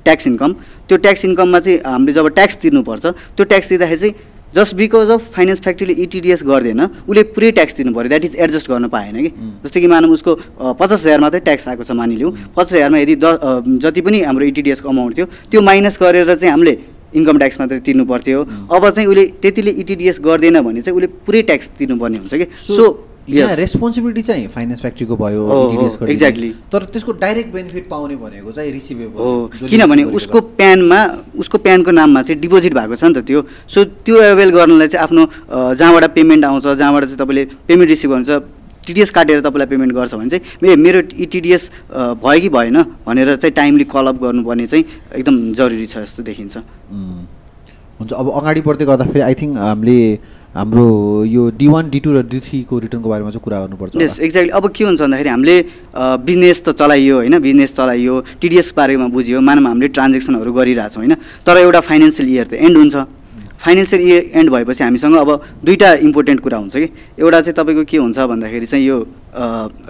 ट्याक्स 0.05 0.27
इन्कम 0.27 0.53
त्यो 0.87 0.97
ट्याक्स 1.03 1.25
इन्कममा 1.25 1.59
चाहिँ 1.59 1.79
हामीले 1.85 2.13
जब 2.13 2.27
ट्याक्स 2.37 2.55
तिर्नुपर्छ 2.61 3.05
त्यो 3.05 3.43
ट्याक्स 3.43 3.69
दिँदाखेरि 3.69 3.99
चाहिँ 3.99 4.13
जस्ट 4.55 4.75
बिकज 4.75 5.09
अफ 5.11 5.21
फाइनेन्स 5.33 5.61
फ्याक्ट्रीले 5.61 5.93
इटिडिएस 6.03 6.43
गर्दैन 6.47 6.81
उसले 7.07 7.23
पुरै 7.35 7.51
ट्याक्स 7.51 7.75
दिनु 7.77 7.93
पऱ्यो 7.93 8.09
द्याट 8.09 8.25
इज 8.25 8.35
एडजस्ट 8.35 8.69
गर्न 8.71 8.87
पाएन 8.87 9.15
कि? 9.21 9.31
जस्तै 9.63 9.81
कि 9.81 9.87
मानौँ 9.87 10.11
उसको 10.11 10.35
पचास 10.79 10.99
हजार 11.01 11.19
मात्रै 11.19 11.39
ट्याक्स 11.47 11.67
आएको 11.67 11.83
छ 11.83 11.91
मानिलिउँ। 11.91 12.31
पचास 12.55 12.73
हजारमा 12.73 12.97
यदि 12.97 13.15
द 13.15 13.79
जति 13.83 14.01
पनि 14.01 14.21
हाम्रो 14.23 14.45
इटिडिएसको 14.45 14.89
अमाउन्ट 14.89 15.17
थियो 15.17 15.25
त्यो 15.51 15.61
माइनस 15.61 15.97
गरेर 16.01 16.35
चाहिँ 16.35 16.51
हामीले 16.51 16.73
इन्कम 17.15 17.37
ट्याक्स 17.37 17.59
मात्रै 17.59 17.79
तिर्नु 17.87 18.05
पर्थ्यो 18.05 18.39
अब 18.71 18.89
चाहिँ 18.89 19.07
उसले 19.09 19.25
त्यतिले 19.43 19.71
इटिडिएस 19.83 20.19
गर्दैन 20.23 20.59
भने 20.61 20.81
चाहिँ 20.81 20.95
उसले 20.97 21.07
पुरै 21.27 21.41
ट्याक्स 21.49 21.67
तिर्नुपर्ने 21.79 22.17
हुन्छ 22.17 22.33
कि? 22.33 22.45
सो 22.67 22.83
यहाँ. 23.29 23.55
रेस्पोन्सिबिलिटी 23.55 24.22
चाहिँ 24.22 24.48
फाइनेन्स 24.48 24.81
फ्याक्ट्रीको 24.81 25.15
भयो 25.17 25.48
को 25.48 25.55
दिने। 25.72 26.13
exactly. 26.13 26.51
तर 26.72 26.84
त्यसको 26.93 27.12
डाइरेक्ट 27.24 27.53
बेनिफिट 27.53 27.88
पाउने 27.89 28.15
भनेको 28.15 28.51
चाहिँ 28.51 28.72
रिसिभेबल 28.72 29.19
हो 29.19 29.67
किनभने 29.69 30.03
उसको 30.19 30.41
प्यानमा 30.60 31.00
उसको 31.39 31.57
प्यानको 31.65 31.91
नाममा 31.91 32.22
चाहिँ 32.22 32.39
डिपोजिट 32.41 32.74
भएको 32.74 32.96
छ 32.96 33.03
नि 33.03 33.13
त 33.13 33.25
त्यो 33.27 33.43
सो 33.67 33.84
त्यो 34.07 34.22
एभाइल 34.31 34.50
गर्नलाई 34.57 34.88
चाहिँ 34.88 35.03
आफ्नो 35.03 35.24
जहाँबाट 35.75 36.05
पेमेन्ट 36.15 36.46
आउँछ 36.46 36.63
जहाँबाट 36.67 37.03
चाहिँ 37.03 37.19
तपाईँले 37.19 37.43
पेमेन्ट 37.67 37.89
रिसिभ 37.89 38.12
गर्नुहुन्छ 38.12 38.86
टिडिएस 38.88 39.10
काटेर 39.12 39.39
तपाईँलाई 39.43 39.67
पेमेन्ट 39.67 39.93
गर्छ 39.93 40.13
भने 40.15 40.29
चाहिँ 40.31 40.72
ए 40.72 40.75
मेरो 40.79 41.01
टिडिएस 41.12 41.63
भयो 42.24 42.39
कि 42.41 42.50
भएन 42.50 42.77
भनेर 43.03 43.36
चाहिँ 43.36 43.53
टाइमली 43.53 43.84
कलअप 43.91 44.22
गर्नुपर्ने 44.24 44.67
चाहिँ 44.67 44.86
एकदम 45.19 45.36
जरुरी 45.60 45.86
छ 45.86 46.07
जस्तो 46.07 46.24
देखिन्छ 46.24 46.57
हुन्छ 48.00 48.12
अब 48.13 48.27
अगाडि 48.39 48.62
बढ्दै 48.63 48.86
गर्दाखेरि 48.86 49.22
आई 49.27 49.36
थिङ्क 49.36 49.57
हामीले 49.57 49.98
हाम्रो 50.57 51.23
यो 51.29 51.49
डी 51.53 51.67
वान 51.69 51.89
डी 51.89 51.99
टू 52.01 52.11
र 52.13 52.21
डी 52.25 52.39
थ्रीको 52.41 52.77
रिटर्नको 52.89 53.09
बारेमा 53.09 53.29
चाहिँ 53.29 53.41
कुरा 53.45 53.57
गर्नुपर्छ। 53.61 54.01
यस 54.01 54.19
एक्ज्याक्टली 54.25 54.53
अब 54.57 54.65
के 54.73 54.83
हुन्छ 54.83 55.01
भन्दाखेरि 55.01 55.29
हामीले 55.29 55.55
बिजनेस 56.25 56.61
त 56.65 56.73
चलाइयो 56.73 57.15
होइन? 57.21 57.37
बिजनेस 57.37 57.75
चलाइयो 57.77 58.41
टिडिएस 58.41 58.73
बारेमा 58.73 59.07
बुझ्यो 59.13 59.37
मानव 59.37 59.67
हामीले 59.69 59.87
ट्रान्जेक्सनहरू 59.93 60.51
गरिरहेछौँ 60.57 61.01
होइन? 61.05 61.13
तर 61.45 61.57
एउटा 61.61 61.79
फाइनेन्सियल 61.85 62.27
इयर 62.33 62.45
त 62.49 62.53
एन्ड 62.57 62.77
हुन्छ। 62.77 62.95
फाइनेन्सियल 63.61 64.01
इयर 64.01 64.21
एन्ड 64.33 64.49
भएपछि 64.49 64.83
हामीसँग 64.83 65.15
अब 65.21 65.29
दुईवटा 65.61 65.93
इम्पोर्टेन्ट 66.09 66.39
कुरा 66.41 66.57
हुन्छ 66.57 66.73
कि। 66.73 66.89
एउटा 67.21 67.41
चाहिँ 67.41 67.53
तपाईँको 67.53 67.83
के 67.85 67.97
हुन्छ 68.01 68.17
भन्दाखेरि 68.17 68.65
चाहिँ 68.65 68.85
यो 68.85 68.97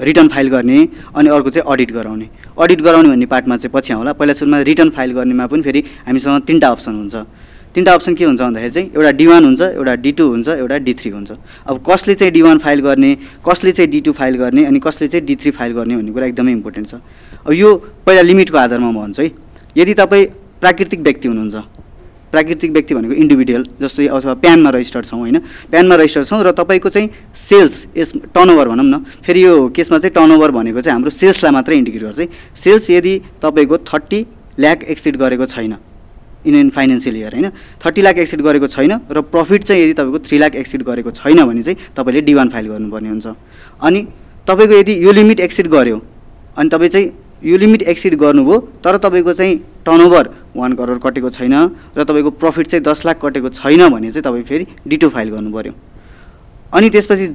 रिटर्न 0.04 0.28
फाइल 0.28 0.48
गर्ने 0.52 0.78
अनि 1.16 1.28
अर्को 1.32 1.50
चाहिँ 1.56 1.64
अडिट 1.64 1.92
गराउने। 1.96 2.28
अडिट 2.60 2.82
गराउने 2.84 3.08
भन्ने 3.08 3.26
पार्टमा 3.32 3.56
चाहिँ 3.56 3.72
पछि 3.72 3.94
आउँला। 3.96 4.12
पहिला 4.20 4.34
सुरुमा 4.36 4.58
रिटर्न 4.68 4.90
फाइल 4.92 5.12
गर्नेमा 5.16 5.48
पनि 5.48 5.62
फेरि 5.64 5.84
हामीसँग 6.08 6.44
तिनवटा 6.44 6.68
अप्सन 6.76 6.96
हुन्छ। 7.00 7.16
तिनवटा 7.78 7.94
अप्सन 7.94 8.14
के 8.18 8.26
हुन्छ 8.26 8.42
भन्दाखेरि 8.42 8.74
चाहिँ 8.74 8.90
एउटा 8.90 9.12
डी 9.14 9.26
वान 9.28 9.44
हुन्छ 9.46 9.62
एउटा 9.62 9.94
डी 10.02 10.12
टू 10.18 10.28
हुन्छ 10.28 10.48
एउटा 10.50 10.78
डी 10.82 10.94
थ्री 10.98 11.10
हुन्छ। 11.12 11.32
अब 11.70 11.84
कसले 11.86 12.16
चाहिँ 12.18 12.34
डी 12.34 12.42
वान 12.42 12.58
फाइल 12.58 12.80
गर्ने 12.82 13.18
कसले 13.46 13.72
चाहिँ 13.72 13.90
डी 13.92 14.00
टू 14.02 14.12
फाइल 14.18 14.36
गर्ने 14.38 14.66
अनि 14.66 14.80
कसले 14.82 15.08
चाहिँ 15.08 15.26
डी 15.26 15.36
थ्री 15.36 15.52
फाइल 15.52 15.74
गर्ने 15.74 15.96
भन्ने 15.96 16.12
कुरा 16.12 16.26
एकदमै 16.26 16.52
इम्पोर्टेन्ट 16.52 16.88
छ। 16.88 16.96
अब 17.46 17.54
यो 17.54 17.76
पहिला 18.02 18.22
लिमिटको 18.22 18.58
आधारमा 18.58 18.90
म 18.92 18.98
भन्छु 18.98 19.22
है। 19.22 19.30
यदि 19.78 19.94
तपाईँ 19.94 20.26
प्राकृतिक 20.58 21.00
व्यक्ति 21.00 21.28
हुनुहुन्छ 21.28 21.56
प्राकृतिक 22.34 22.72
व्यक्ति 22.72 22.96
भनेको 22.96 23.14
इन्डिभिजुअल 23.14 23.64
जस्तै 23.78 24.08
अथवा 24.10 24.34
प्यानमा 24.42 24.70
रजिस्टर्ड 24.74 25.06
छौँ 25.06 25.20
होइन 25.20 25.38
प्यानमा 25.70 25.96
रजिस्टर्ड 26.02 26.26
छौँ 26.26 26.44
र 26.44 26.52
तपाईँको 26.58 26.90
चाहिँ 26.90 27.10
सेल्स 27.30 27.88
यस 27.94 28.14
टर्नओभर 28.34 28.68
भनौँ 28.68 28.86
न 28.86 29.06
फेरि 29.22 29.46
यो 29.46 29.70
केसमा 29.70 29.98
चाहिँ 30.02 30.14
टर्नओभर 30.18 30.52
भनेको 30.52 30.82
चाहिँ 30.82 30.98
हाम्रो 30.98 31.14
सेल्सलाई 31.14 31.52
मात्रै 31.54 31.78
इन्डिकेट 31.78 32.02
गर्छ 32.04 32.20
है। 32.20 32.28
सेल्स 32.58 32.90
यदि 32.90 33.14
तपाईँको 33.38 33.78
थर्टी 33.86 34.26
ल्याक 34.60 34.84
एक्सिड 34.84 35.18
गरेको 35.18 35.46
छैन 35.46 35.78
इन 36.48 36.56
इन 36.56 36.70
फाइनेन्सियल 36.70 37.16
इयर 37.18 37.34
होइन? 37.34 37.50
थर्टी 37.86 38.02
लाख 38.02 38.18
एक्सिड 38.18 38.42
गरेको 38.42 38.68
छैन 38.68 38.94
र 39.12 39.22
प्रफिट 39.34 39.64
चाहिँ 39.64 39.84
यदि 39.84 39.94
तपाईँको 39.94 40.20
थ्री 40.28 40.38
लाख 40.38 40.56
एक्सिड 40.56 40.84
गरेको 40.84 41.12
छैन 41.12 41.44
भने 41.46 41.64
चाहिँ 41.64 41.78
तपाईँले 41.98 42.22
डी 42.22 42.34
वान 42.34 42.50
फाइल 42.50 42.68
गर्नुपर्ने 42.68 43.10
हुन्छ। 43.10 43.28
अनि 43.82 44.02
तपाईँको 44.48 44.74
यदि 44.74 44.94
यो 45.06 45.12
लिमिट 45.12 45.40
एक्सिड 45.40 45.68
गऱ्यो 45.68 45.98
अनि 46.58 46.70
तपाईँ 46.70 46.90
चाहिँ 46.90 47.08
यो 47.44 47.58
लिमिट 47.58 47.82
एक्सिड 47.84 48.16
गर्नुभयो 48.18 48.60
तर 48.84 48.98
तपाईँको 48.98 49.34
चाहिँ 49.34 49.58
टर्नओभर 49.86 50.30
वान 50.56 50.74
करोड 50.74 51.00
कटेको 51.02 51.30
छैन 51.30 51.54
र 51.98 52.04
तपाईँको 52.04 52.30
प्रफिट 52.42 52.68
चाहिँ 52.68 52.84
दस 52.84 53.06
लाख 53.06 53.20
कटेको 53.22 53.50
छैन 53.50 53.88
भने 53.90 54.12
चाहिँ 54.12 54.24
तपाईँ 54.24 54.44
फेरि 54.44 54.66
डी 54.88 54.98
टू 54.98 55.10
फाइल 55.10 55.30
गर्नु 55.30 55.52
पऱ्यो 55.54 55.74
अनि 56.74 56.90
त्यसपछि 56.90 57.28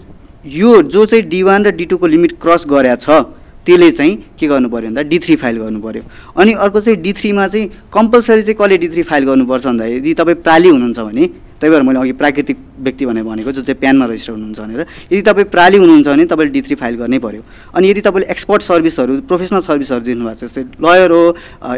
यो 0.59 0.71
जो 0.91 1.05
चाहिँ 1.07 1.25
डी 1.25 1.43
वान 1.43 1.65
र 1.65 1.71
डी 1.71 1.85
टूको 1.85 2.07
लिमिट 2.07 2.33
क्रस 2.43 2.67
गरेका 2.67 2.97
छ 2.97 3.23
त्यसले 3.67 3.91
चाहिँ 3.93 4.17
के 4.39 4.47
गर्नु 4.49 4.69
पऱ्यो 4.69 4.89
भन्दा 4.89 5.03
डी 5.11 5.19
थ्री 5.19 5.37
फाइल 5.37 5.59
गर्नु 5.59 5.81
पऱ्यो 5.83 6.03
अनि 6.37 6.53
अर्को 6.65 6.81
चाहिँ 6.81 6.99
डी 7.03 7.13
थ्रीमा 7.13 7.47
चाहिँ 7.47 7.69
कम्पलसरी 7.95 8.43
चाहिँ 8.43 8.57
कसले 8.59 8.79
डी 8.79 8.89
थ्री 8.89 9.03
फाइल 9.11 9.25
गर्नुपर्छ 9.25 9.67
भन्दा 9.67 9.85
यदि 9.87 10.15
तपाईँ 10.21 10.37
प्राली 10.43 10.69
हुनुहुन्छ 10.69 11.01
भने 11.01 11.27
त्यही 11.63 11.71
भएर 11.71 11.83
मैले 11.87 11.99
अघि 12.01 12.13
प्राकृतिक 12.19 12.57
व्यक्ति 12.83 13.07
भनेर 13.07 13.25
भनेको 13.25 13.53
जो 13.53 13.63
चाहिँ 13.63 13.79
प्यानमा 13.81 14.05
रजिस्टर 14.11 14.33
हुनुहुन्छ 14.33 14.61
भनेर 14.61 14.81
यदि 15.13 15.23
तपाईँ 15.23 15.47
प्राली 15.55 15.79
हुनुहुन्छ 15.79 16.09
भने 16.09 16.25
तपाईँले 16.27 16.53
डी 16.53 16.61
थ्री 16.67 16.75
फाइल 16.75 16.95
गर्नै 16.99 17.19
पऱ्यो 17.23 17.43
अनि 17.75 17.91
यदि 17.91 18.01
तपाईँले 18.03 18.31
एक्सपर्ट 18.35 18.63
सर्भिसहरू 18.63 19.21
प्रोफेसनल 19.31 19.61
सर्भिसहरू 19.71 20.03
दिनुभएको 20.03 20.35
छ 20.35 20.45
जस्तै 20.45 20.63
लयर 20.83 21.11
हो 21.13 21.23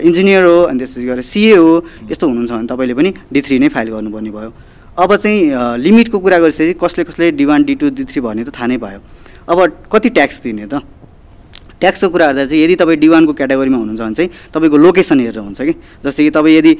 इन्जिनियर 0.09 0.45
हो 0.45 0.57
अनि 0.64 0.79
त्यसपछि 0.79 1.07
गरेर 1.07 1.23
सिए 1.33 1.57
हो 1.57 1.85
यस्तो 2.11 2.29
हुनुहुन्छ 2.29 2.53
भने 2.53 2.67
तपाईँले 2.73 2.95
पनि 2.95 3.12
डी 3.33 3.41
थ्री 3.45 3.59
नै 3.61 3.69
फाइल 3.76 3.88
गर्नुपर्ने 3.93 4.31
भयो। 4.31 4.53
अब 5.05 5.17
चाहिँ 5.17 5.79
लिमिटको 5.85 6.19
कुरा 6.19 6.38
गरिसकेपछि 6.38 6.79
कसले 6.81 7.05
कसले 7.05 7.31
D 7.37 7.45
one 7.45 7.64
D 7.69 7.75
two 7.75 7.91
D 7.93 8.05
three 8.09 8.21
भन्ने 8.25 8.45
त 8.45 8.57
थाहा 8.57 8.67
नै 8.73 8.76
भयो। 8.81 9.00
अब 9.53 9.59
कति 9.93 10.09
ट्याक्स 10.17 10.41
दिने 10.43 10.67
त? 10.73 10.81
ट्याक्सको 11.85 12.09
कुरा 12.09 12.26
गर्दा 12.26 12.45
चाहिँ 12.49 12.64
यदि 12.64 12.75
तपाईँ 12.81 12.99
डी 12.99 13.09
वानको 13.12 13.33
क्याटेगोरीमा 13.37 13.76
हुनुहुन्छ 13.76 14.00
भने 14.00 14.14
चाहिँ 14.17 14.31
तपाईँको 14.55 14.76
लोकेसन 14.81 15.21
हेरेर 15.21 15.38
हुन्छ 15.45 15.61
कि? 15.61 15.75
जस्तै 16.01 16.23
कि 16.25 16.31
तपाईँ 16.33 16.57
यदि 16.59 16.73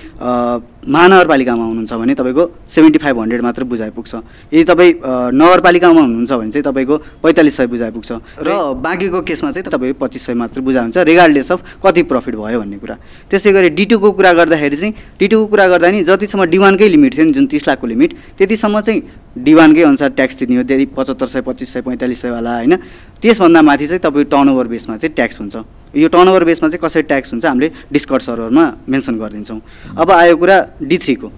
महानगरपालिकामा 0.89 1.65
हुनुहुन्छ 1.65 1.93
भने 1.95 2.15
तपाईँको 2.15 2.45
सेभेन्टी 2.69 2.99
फाइभ 2.99 3.19
हन्ड्रेड 3.21 3.43
मात्र 3.43 3.65
बुझाइ 3.65 3.91
पुग्छ 3.91 4.15
यदि 4.53 4.65
तपाईँ 4.65 4.93
नगरपालिकामा 5.33 6.01
हुनुहुन्छ 6.01 6.33
भने 6.33 6.51
चाहिँ 6.51 6.65
तपाईँको 6.65 6.97
पैँतालिस 7.23 7.57
सय 7.57 7.67
बुझाइ 7.67 7.91
पुग्छ 7.91 8.13
र 8.45 8.51
बाँकीको 8.85 9.23
केसमा 9.23 9.51
चाहिँ 9.51 9.71
तपाईँको 9.71 9.99
पच्चिस 9.99 10.27
सय 10.27 10.35
मात्र 10.35 10.61
बुझाइ 10.61 10.83
हुन्छ 10.83 10.99
रिगार्डलेस 10.99 11.53
अफ 11.53 11.61
कति 11.85 12.03
प्रफिट 12.05 12.35
भयो 12.35 12.61
भन्ने 12.61 12.79
कुरा। 12.79 12.97
त्यसै 13.31 13.53
गरी 13.53 13.69
डी 13.73 13.85
टूको 13.87 14.11
कुरा 14.13 14.33
गर्दाखेरि 14.33 14.77
चाहिँ 14.77 14.95
डी 15.19 15.27
टूको 15.29 15.47
कुरा 15.47 15.67
गर्दा 15.69 15.91
नि 15.91 16.03
जतिसम्म 16.05 16.45
डी 16.53 16.59
वानकै 16.59 16.89
लिमिट 16.89 17.17
थियो 17.17 17.25
नि 17.25 17.33
जुन 17.33 17.47
तिस 17.47 17.69
लाखको 17.69 17.87
लिमिट 17.87 18.15
त्यतिसम्म 18.39 18.81
चाहिँ 18.81 19.01
डी 19.35 19.55
वानकै 19.55 19.83
अनुसार 19.83 20.11
ट्याक्स 20.15 20.39
दिने 20.39 20.57
हो। 20.57 20.63
त्यति 20.63 20.85
पचहत्तर 20.95 21.27
सय 21.27 21.41
पच्चिस 21.43 21.73
सय 21.73 21.81
पैँतालिस 21.83 22.21
सयवाला 22.23 22.55
होइन? 22.55 22.77
त्यसभन्दा 23.23 23.63
माथि 23.63 23.87
चाहिँ 23.87 24.01
तपाईँ 24.01 24.25
टर्नओभर 24.31 24.67
बेसमा 24.69 24.97
चाहिँ 24.97 25.15
ट्याक्स 25.15 25.41
हुन्छ। 25.41 25.57
यो 25.95 26.09
टर्नओभर 26.09 26.45
बेसमा 26.45 26.69
चाहिँ 26.69 26.83
कसरी 26.83 27.03
ट्याक्स 27.03 27.33
हुन्छ 27.33 27.45
हामीले 27.47 27.71
डिस्कट 27.93 28.21
सर्भरमा 28.23 28.65
मेन्सन 28.89 29.15
गरिदिन्छौँ। 29.19 29.61
अब 29.99 30.11
आयो 30.11 30.37
कुरा 30.37 30.57
डी 30.83 30.99
थ्रीको 30.99 31.31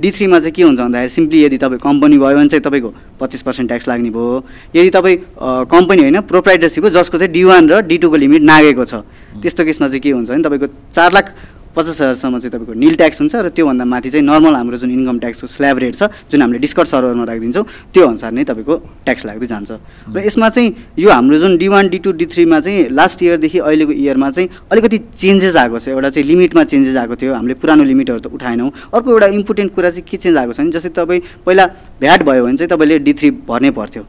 डी 0.00 0.10
थ्रीमा 0.10 0.38
चाहिँ 0.38 0.52
के 0.52 0.62
हुन्छ 0.62 0.80
भन्दाखेरि 0.80 1.08
सिम्पली 1.08 1.42
यदि 1.44 1.58
तपाईँ 1.58 1.78
कम्पनी 1.78 2.18
भयो 2.18 2.36
भने 2.36 2.48
चाहिँ 2.48 2.62
तपाईँको 2.62 2.90
पच्चिस 3.20 3.42
पर्सेन्ट 3.42 3.68
ट्याक्स 3.70 3.88
लाग्ने 3.88 4.10
भयो। 4.10 4.44
यदि 4.74 4.90
तपाईँ 4.90 5.16
कम्पनी 5.70 6.02
होइन 6.02 6.20
प्रोप्राइटरसिप 6.20 6.84
हो 6.84 6.90
जसको 6.90 7.18
चाहिँ 7.18 7.32
डी 7.32 7.44
वान 7.44 7.68
र 7.70 7.80
डी 7.86 7.98
टूको 7.98 8.16
लिमिट 8.16 8.42
नागेको 8.42 8.84
छ 8.84 8.94
त्यस्तो 9.38 9.64
केसमा 9.64 9.88
चाहिँ 9.88 10.00
के 10.00 10.10
हुन्छ 10.10 10.30
भने 10.30 10.42
तपाईँको 10.42 10.66
चार 10.90 11.12
लाख 11.12 11.26
पचास 11.74 12.00
हजारसम्म 12.00 12.38
चाहिँ 12.38 12.52
तपाईँको 12.54 12.72
निल 12.78 12.94
ट्याक्स 12.94 13.20
हुन्छ 13.20 13.34
र 13.34 13.48
त्योभन्दा 13.50 13.84
माथि 13.84 14.10
चाहिँ 14.10 14.24
नर्मल 14.26 14.54
हाम्रो 14.54 14.76
जुन 14.78 14.90
इन्कम 14.90 15.18
ट्याक्सको 15.18 15.46
स्ल्याब 15.46 15.78
रेट 15.78 15.94
छ 15.94 16.02
जुन 16.30 16.42
हामीले 16.42 16.58
डिस्कट 16.62 16.86
सर्भरमा 16.86 17.24
राखिदिन्छौँ 17.26 17.64
त्यो 17.92 18.06
अनुसार 18.06 18.32
नै 18.32 18.44
तपाईँको 18.44 18.74
ट्याक्स 19.04 19.22
लाग्दै 19.26 19.46
जान्छ। 19.46 19.70
र 20.14 20.18
यसमा 20.22 20.48
चाहिँ 20.48 20.68
यो 20.98 21.10
हाम्रो 21.10 21.38
जुन 21.38 21.56
D 21.58 21.68
one 21.68 21.88
D 21.88 21.98
two 21.98 22.12
D 22.14 22.26
थ्रीमा 22.26 22.60
चाहिँ 22.60 22.88
लास्ट 22.94 23.22
इयरदेखि 23.22 23.58
अहिलेको 23.58 23.92
इयरमा 23.92 24.30
चाहिँ 24.30 24.48
अलिकति 24.70 24.98
चेन्जेस 25.12 25.56
आएको 25.56 25.78
छ। 25.78 25.88
एउटा 25.88 26.10
चाहिँ 26.14 26.26
लिमिटमा 26.28 26.64
चेन्जेस 26.64 26.96
आएको 26.96 27.14
थियो। 27.16 27.34
हामीले 27.34 27.54
पुरानो 27.58 27.84
लिमिटहरू 27.84 28.18
त 28.18 28.26
उठाएनौँ। 28.30 28.70
अर्को 28.94 29.10
एउटा 29.10 29.26
इम्पोर्टेन्ट 29.38 29.74
कुरा 29.74 29.90
चाहिँ 29.90 30.06
के 30.08 30.16
चेन्ज 30.16 30.36
आएको 30.36 30.52
छ 30.52 30.58
भने 30.62 30.70
जस्तै 30.70 30.90
तपाईँ 30.94 31.20
पहिला 31.46 31.64
भ्याट 32.00 32.22
भयो 32.22 32.44
भने 32.44 32.56
चाहिँ 32.56 32.70
तपाईँले 32.70 32.98
डी 33.02 33.12
थ्री 33.12 33.30
भर्नै 33.50 33.70
पर्थ्यो। 33.74 34.02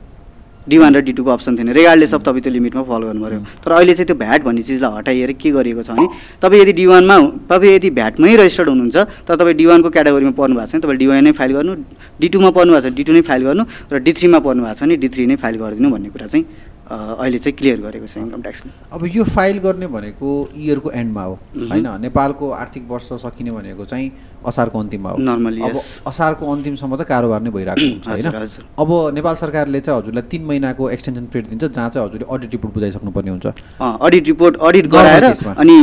डी 0.70 0.78
वान 0.78 0.96
र 0.96 1.00
डी 1.06 1.14
टूको 1.14 1.32
अप्सन 1.32 1.58
थिएन। 1.58 1.70
रेगार्डलेस 1.78 2.14
अफ 2.14 2.22
तपाईँ 2.26 2.42
त्यो 2.44 2.52
लिमिटमा 2.54 2.82
फलो 2.90 3.06
गर्नु 3.08 3.22
पऱ्यो 3.26 3.40
तर 3.64 3.72
अहिले 3.72 3.94
चाहिँ 3.94 4.08
त्यो 4.10 4.18
भ्याट 4.18 4.44
भन्ने 4.44 4.62
चिजलाई 4.66 4.98
हटाइएर 4.98 5.32
के 5.38 5.50
गरिएको 5.58 5.84
छ 5.84 5.90
भने 5.94 6.08
तपाईँ 6.42 6.62
यदि 6.62 6.74
डी 6.74 6.86
वानमा 6.86 7.18
तपाईँ 7.50 7.74
यदि 7.76 7.90
भ्याटमै 8.00 8.36
रजिस्टर्ड 8.42 8.70
हुनुहुन्छ 8.70 8.98
तर 9.28 9.36
तपाईँ 9.36 9.56
डी 9.56 9.66
वानको 9.66 9.90
क्याटेगोरीमा 9.94 10.34
पर्नु 10.40 10.56
भएको 10.56 10.66
छ 10.66 10.74
भने 10.74 10.82
तपाईँ 10.86 10.98
डी 11.00 11.08
वान 11.08 11.24
नै 11.24 11.32
फाइल 11.38 11.52
गर्नु 11.58 11.74
डी 12.20 12.28
टूमा 12.34 12.50
पर्नु 12.58 12.72
भएको 12.74 12.90
छ 12.90 12.94
डी 12.98 13.04
टू 13.06 13.14
नै 13.14 13.22
फाइल 13.30 13.42
गर्नु 13.46 13.64
र 13.94 13.96
डी 14.06 14.12
थ्रीमा 14.18 14.40
पर्नु 14.46 14.62
भएको 14.66 14.74
छ 14.74 14.84
भने 14.84 14.96
डी 15.04 15.08
थ्री 15.14 15.26
नै 15.26 15.36
फाइल 15.44 15.56
गरिदिनु 15.62 15.90
भन्ने 15.94 16.10
कुरा 16.10 16.28
चाहिँ 16.34 16.46
अहिले 16.86 17.38
चाहिँ 17.40 17.56
क्लियर 17.58 17.80
गरेको 17.82 18.08
छ 18.08 18.18
इन्कम 18.18 18.42
ट्याक्सले 18.42 18.72
अब 18.94 19.06
यो 19.16 19.24
फाइल 19.36 19.58
गर्ने 19.60 19.88
भनेको 19.96 20.30
इयरको 20.56 20.92
एन्डमा 21.02 21.24
हो 21.24 21.34
मह्म। 21.56 21.70
होइन 21.72 21.88
नेपालको 22.02 22.50
आर्थिक 22.62 22.84
वर्ष 22.90 23.08
सकिने 23.26 23.52
भनेको 23.52 23.86
चाहिँ 23.86 24.12
असारको 24.46 24.80
अन्तिममा 24.80 25.10
हो 25.10 25.18
Normally, 25.26 25.62
अब. 25.66 25.76
असारको 26.08 26.52
अन्तिमसम्म 26.54 26.96
त 26.96 27.08
कारोबार 27.10 27.42
नै 27.42 27.50
भइरहेको 27.50 27.82
हुन्छ 28.06 28.26
होइन। 28.30 28.70
अब 28.78 28.90
नेपाल 29.18 29.36
सरकारले 29.42 29.80
चाहिँ 29.82 30.00
हजुरलाई 30.02 30.24
तिन 30.32 30.44
महिनाको 30.46 30.90
एक्सटेन्सन 30.96 31.26
पिरियड 31.34 31.50
दिन्छ 31.50 31.64
जहाँ 31.74 31.90
चाहिँ 31.90 32.08
हजुरले 32.08 32.26
अडिट 32.36 32.52
रिपोर्ट 32.54 32.74
बुझाइसक्नुपर्ने 32.74 33.32
हुन्छ 33.32 33.46
अडिट 33.82 34.28
रिपोर्ट 34.28 34.56
अडिट 34.70 34.88
गराएर। 34.94 35.24
अनि 35.58 35.78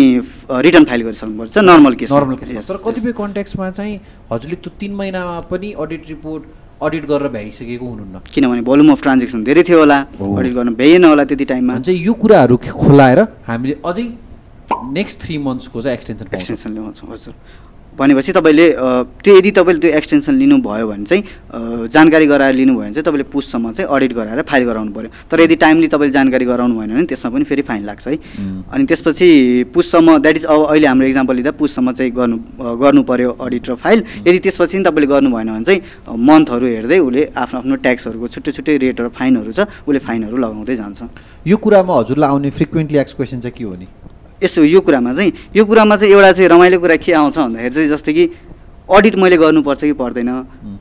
रिटर्न 0.68 0.84
फाइल 0.84 1.02
गरिसक्नुपर्छ 1.02 1.58
नर्मल 1.58 1.94
केस 1.98 2.12
नर्मल 2.12 2.36
केसमा 2.44 2.60
तर 2.70 2.82
कतिपय 2.86 3.12
कन्ट्याक्समा 3.20 3.70
चाहिँ 3.82 4.00
हजुरले 4.32 4.56
त्यो 4.62 4.70
तिन 4.80 4.94
महिनामा 5.02 5.38
पनि 5.50 5.72
अडिट 5.86 6.08
रिपोर्ट 6.08 6.42
अडिट 6.82 7.04
गरेर 7.06 7.28
भ्याइसकेको 7.28 7.86
हुनुहुन्न। 7.86 8.20
किनभने 8.34 8.62
भोल्युम 8.68 8.90
अफ 8.92 9.02
ट्रान्जेक्सन 9.02 9.44
धेरै 9.44 9.62
थियो 9.68 9.78
होला। 9.78 9.98
अडिट 10.38 10.52
गर्न 10.52 10.74
भ्याइएन 10.74 11.04
होला 11.04 11.24
त्यति 11.24 11.44
टाइममा। 11.52 11.78
चाहिँ 11.78 11.98
यो 12.04 12.12
कुराहरू 12.22 12.56
खोलाएर 12.56 13.20
हामीले 13.46 13.74
अझै 13.86 14.06
नेक्स्ट 14.98 15.20
थ्री 15.22 15.38
मन्थ्सको 15.38 15.82
चाहिँ 15.82 15.96
एक्सटेन्सन 15.96 16.26
एक्सटेन्सन 16.34 16.70
ल्याउँछौँ 16.72 17.08
हजुर। 17.12 17.34
भनेपछि 17.98 18.32
तपाईँले 18.32 18.66
त्यो 19.22 19.36
यदि 19.36 19.50
तपाईँले 19.52 19.80
त्यो 19.80 19.90
एक्सटेन्सन 19.98 20.34
लिनुभयो 20.42 20.86
भने 20.88 21.04
चाहिँ 21.04 21.88
जानकारी 21.92 22.26
गराएर 22.26 22.54
लिनुभयो 22.54 22.80
भने 22.80 22.92
चाहिँ 22.92 23.04
तपाईँले 23.04 23.26
पुससम्म 23.32 23.72
चाहिँ 23.72 23.88
अडिट 23.88 24.12
गराएर 24.12 24.42
फाइल 24.48 24.64
गराउनु 24.64 24.92
पऱ्यो 24.92 25.10
तर 25.30 25.40
यदि 25.40 25.56
टाइमली 25.64 25.88
तपाईँले 25.92 26.12
जानकारी 26.12 26.44
गराउनु 26.44 26.74
भएन 26.78 26.90
भने 26.94 27.06
त्यसमा 27.06 27.30
पनि 27.30 27.44
फेरि 27.44 27.62
फाइन 27.62 27.84
लाग्छ 27.84 28.06
है. 28.08 28.16
अनि 28.72 28.84
त्यसपछि 28.88 29.28
पुससम्म 29.74 30.16
द्याट 30.24 30.36
इज 30.36 30.44
अब 30.44 30.64
अहिले 30.72 30.86
हाम्रो 30.86 31.06
इक्जाम्पल 31.06 31.34
लिँदा 31.36 31.50
पुससम्म 31.60 31.92
चाहिँ 31.92 32.12
गर्नु 32.12 32.36
गर्नु 32.80 33.02
पऱ्यो 33.02 33.30
अडिट 33.40 33.70
र 33.70 33.74
फाइल 33.76 34.04
यदि 34.26 34.38
त्यसपछि 34.38 34.78
नि 34.78 34.84
तपाईँले 34.84 35.06
गर्नु 35.12 35.30
भएन 35.36 35.48
भने 35.52 35.64
चाहिँ 35.64 35.80
मन्थहरू 36.08 36.66
हेर्दै 36.66 36.98
उसले 36.98 37.22
आफ्नो 37.36 37.58
आफ्नो 37.60 37.76
ट्याक्सहरूको 37.84 38.26
छुट्टै 38.28 38.52
छुट्टै 38.52 38.76
रेट 38.84 39.00
र 39.00 39.08
फाइनहरू 39.12 39.52
छ 39.52 39.68
उसले 39.84 39.98
फाइनहरू 40.00 40.36
लगाउँदै 40.36 40.74
जान्छ। 40.80 41.00
यो 41.46 41.56
कुरामा 41.56 41.94
हजुरलाई 41.98 42.30
आउने 42.30 42.50
फ्रिक्वेन्टली 42.56 42.98
एक्स 42.98 43.12
क्वेसन 43.20 43.40
चाहिँ 43.40 43.56
के 43.58 43.64
हो 43.64 43.74
नि? 43.76 43.86
यसो 44.42 44.64
यो 44.64 44.80
कुरामा 44.80 45.12
चाहिँ 45.14 45.32
यो 45.56 45.64
कुरामा 45.64 45.96
चाहिँ 45.96 46.12
एउटा 46.12 46.32
चाहिँ 46.32 46.48
रमाइलो 46.50 46.78
कुरा 46.80 46.96
के 46.96 47.12
आउँछ 47.12 47.38
भन्दाखेरि 47.38 47.74
चाहिँ 47.74 47.88
जस्तै 47.88 48.12
कि 48.12 48.24
अडिट 48.90 49.16
मैले 49.16 49.36
गर्नुपर्छ 49.36 49.80
कि 49.84 49.92
पर्दैन। 49.94 50.28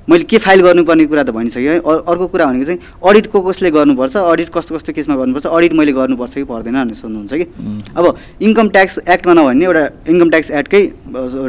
मैले 0.10 0.24
के 0.26 0.38
फाइल 0.38 0.62
गर्नुपर्ने 0.62 1.06
कुरा 1.06 1.24
त 1.24 1.30
भनिसकेँ 1.32 1.80
अर्को 1.86 2.28
कुरा 2.28 2.46
भनेको 2.46 2.66
चाहिँ 2.66 2.80
अडिट 2.98 3.26
को 3.32 3.42
कसले 3.42 3.72
गर्नुपर्छ? 3.72 4.16
अडिट 4.18 4.50
कस्तो 4.50 4.76
कस्तो 4.76 4.94
केसमा 4.94 5.16
गर्नुपर्छ? 5.16 5.46
अडिट 5.46 5.74
मैले 5.78 5.92
गर्नुपर्छ 5.94 6.34
कि 6.34 6.44
पर्दैन 6.44 6.74
भनेर 6.74 6.96
सोध्नुहुन्छ 6.98 7.34
कि। 7.34 7.46
अब 7.94 8.06
इन्कम 8.42 8.70
ट्याक्स 8.74 9.00
एक्टमा 9.06 9.34
नभने 9.34 9.66
एउटा 9.66 9.84
इन्कम 10.10 10.30
ट्याक्स 10.30 10.52
एक्टकै 10.52 10.82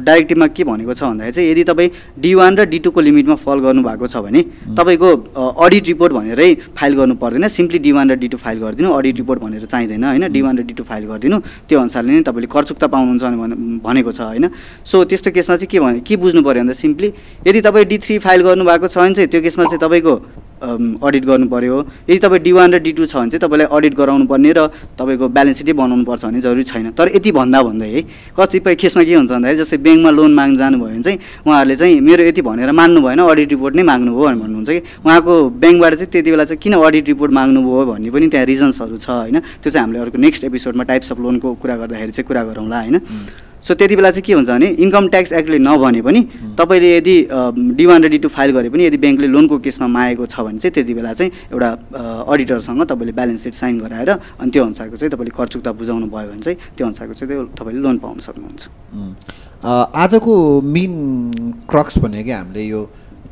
डाइरेक्टिभमा 0.05 0.47
के 0.53 0.65
भनेको 0.65 0.95
छ 0.95 1.03
भन्दाखेरि 1.03 1.33
चाहिँ 1.33 1.51
यदि 1.51 1.65
तपाईँ 1.65 1.91
डी 2.21 2.35
वान 2.35 2.57
र 2.57 2.65
डी 2.69 2.79
टूको 2.85 3.01
लिमिटमा 3.01 3.35
फल 3.41 3.59
गर्नुभएको 3.65 4.07
छ 4.07 4.17
भने 4.21 4.41
तपाईँको 4.77 5.09
अडिट 5.57 5.87
रिपोर्ट 5.89 6.13
भनेरै 6.13 6.49
फाइल 6.77 6.93
गर्नु 6.95 7.15
पर्दैन। 7.17 7.49
सिम्पली 7.49 7.79
डी 7.81 7.93
वान 7.97 8.11
र 8.11 8.15
डी 8.21 8.29
टू 8.29 8.37
फाइल 8.37 8.59
गरिदिनु 8.61 8.93
अडिट 8.93 9.17
रिपोर्ट 9.25 9.41
भनेर 9.41 9.65
चाहिँदैन 9.65 10.05
होइन? 10.05 10.29
डी 10.33 10.41
वान 10.43 10.59
र 10.59 10.63
डी 10.63 10.75
टू 10.77 10.85
फाइल 10.85 11.05
गरिदिनु 11.09 11.39
त्यो 11.69 11.81
अनुसारले 11.81 12.13
नै 12.13 12.23
तपाईँले 12.23 12.49
करचुक्ता 12.53 12.87
पाउनुहुन्छ 12.87 13.23
भने- 13.41 13.59
भनेको 13.83 14.13
छ 14.13 14.21
होइन? 14.21 14.51
सो 14.85 15.05
त्यस्तो 15.09 15.31
केसमा 15.33 15.57
चाहिँ 15.57 15.71
के 15.73 15.81
भने 15.81 16.01
के 16.05 16.17
बुझ्नु 16.17 16.42
पऱ्यो 16.45 16.63
भन्दा 16.63 16.75
सिम्पली 16.75 17.13
यदि 17.47 17.61
तपाईँ 17.61 17.87
डी 17.87 17.99
थ्री 17.99 18.19
फाइल 18.19 18.41
गर्नुभएको 18.43 18.87
छ 18.89 18.99
भने 18.99 19.15
चाहिँ 19.15 19.29
त्यो 19.29 19.41
केसमा 19.43 19.65
चाहिँ 19.65 19.81
तपाईँको 19.81 20.15
अडिट 20.63 21.25
गर्नु 21.27 21.47
पऱ्यो 21.51 21.79
यदि 22.09 22.19
तपाईँ 22.23 22.43
डी 22.43 22.53
वान 22.53 22.75
र 22.75 22.79
डी 22.79 22.93
टू 22.95 23.07
छ 23.07 23.19
भने 23.19 23.31
चाहिँ 23.31 23.43
तपाईँलाई 23.43 23.67
अडिट 23.67 23.95
गराउनु 23.99 24.27
पर्ने 24.31 24.53
र 24.55 24.71
तपाईँको 24.95 25.29
ब्यालेन्स 25.29 25.59
सिटै 25.59 25.73
बनाउनु 25.75 26.05
पर्छ 26.07 26.25
भन्ने 26.25 26.41
जरुरी 26.41 26.63
छैन। 26.63 26.91
तर 26.95 27.11
यति 27.17 27.31
भन्दा 27.35 27.63
भन्दै 27.63 27.89
है 27.91 28.03
कतिपय 28.39 28.75
केसमा 28.79 29.03
के 29.03 29.15
हुन्छ 29.15 29.33
भन्दाखेरि 29.33 29.59
जस्तै 29.59 29.79
ब्याङ्कमा 29.83 30.11
लोन 30.15 30.31
माग्नु 30.39 30.57
जानुभयो 30.63 30.87
भने 30.87 31.03
चाहिँ 31.03 31.19
उहाँहरूले 31.47 31.77
चाहिँ 31.77 32.01
मेरो 32.01 32.23
यति 32.31 32.43
भनेर 32.47 32.71
मान्नु 32.79 33.01
भएन 33.03 33.21
अडिट 33.27 33.51
रिपोर्ट 33.59 33.75
नै 33.75 33.83
माग्नुभयो 33.83 34.23
भनेर 34.23 34.39
भन्नुहुन्छ 34.39 34.71
कि। 34.71 34.81
उहाँको 35.03 35.35
ब्याङ्कबाट 35.63 35.95
चाहिँ 35.99 36.11
त्यति 36.15 36.31
बेला 36.31 36.45
चाहिँ 36.47 36.61
किन 36.63 36.75
अडिट 36.79 37.07
रिपोर्ट 37.11 37.33
माग्नुभयो 37.33 37.85
भन्ने 37.91 38.11
पनि 38.15 38.27
त्यहाँ 38.31 38.47
रिजन्सहरू 38.47 38.97
छ 39.03 39.11
होइन। 39.11 39.39
त्यो 39.43 39.71
चाहिँ 39.71 39.83
हामीले 39.83 39.99
अर्को 39.99 40.19
नेक्स्ट 40.23 40.45
एपिसोडमा 40.47 40.85
टाइप्स 40.87 41.13
अफ 41.13 41.19
लोनको 41.19 41.49
कुरा 41.59 41.75
गर्दाखेरि 41.83 42.13
चाहिँ 42.15 42.27
कुरा 42.31 42.43
गरौँला 42.47 42.79
होइन। 42.87 43.01
सो 43.63 43.75
त्यति 43.75 43.97
बेला 43.97 44.11
चाहिँ 44.11 44.23
के 44.23 44.33
हुन्छ 44.33 44.49
भने 44.49 44.69
इन्कम 44.85 45.09
ट्याक्स 45.09 45.33
एक्टले 45.33 45.59
नभने 45.59 46.03
पनि 46.03 46.21
तपाईँले 46.59 46.97
यदि 46.97 47.17
डी 47.79 47.87
वान 47.87 48.05
र 48.05 48.09
डी 48.09 48.19
टू 48.19 48.29
फाइल 48.29 48.51
गरे 48.53 48.69
पनि 48.71 48.85
यदि 48.87 48.97
ब्याङ्कले 48.99 49.27
लोनको 49.27 49.59
केसमा 49.63 49.87
मागेको 49.87 50.27
छ 50.27 50.41
भने 50.43 50.59
चाहिँ 50.59 50.73
त्यति 50.75 50.95
बेला 50.95 51.13
चाहिँ 51.13 51.31
एउटा 51.53 51.71
अडिटरसँग 52.27 52.83
तपाईँले 52.91 53.13
ब्यालेन्स 53.13 53.43
सिट 53.43 53.55
साइन 53.55 53.79
गराएर 53.81 54.11
अनि 54.11 54.51
त्यो 54.51 54.65
अनुसारको 54.65 54.97
चाहिँ 54.97 55.11
तपाईँले 55.15 55.37
करचुक्ता 55.37 55.73
बुझाउनु 55.79 56.07
भयो 56.11 56.29
भने 56.31 56.43
चाहिँ 56.43 56.59
त्यो 56.77 56.87
अनुसारको 56.87 57.15
चाहिँ 57.15 57.29
त्यो 57.31 57.45
तपाईँले 57.55 57.81
लोन 57.83 57.99
पाउन 58.03 58.19
सक्नुहुन्छ। 58.19 58.63
आजको 59.63 60.35
मेन 60.61 60.93
क्रक्स 61.71 61.99
भनेको 62.03 62.33
हामीले 62.35 62.63
यो 62.67 62.83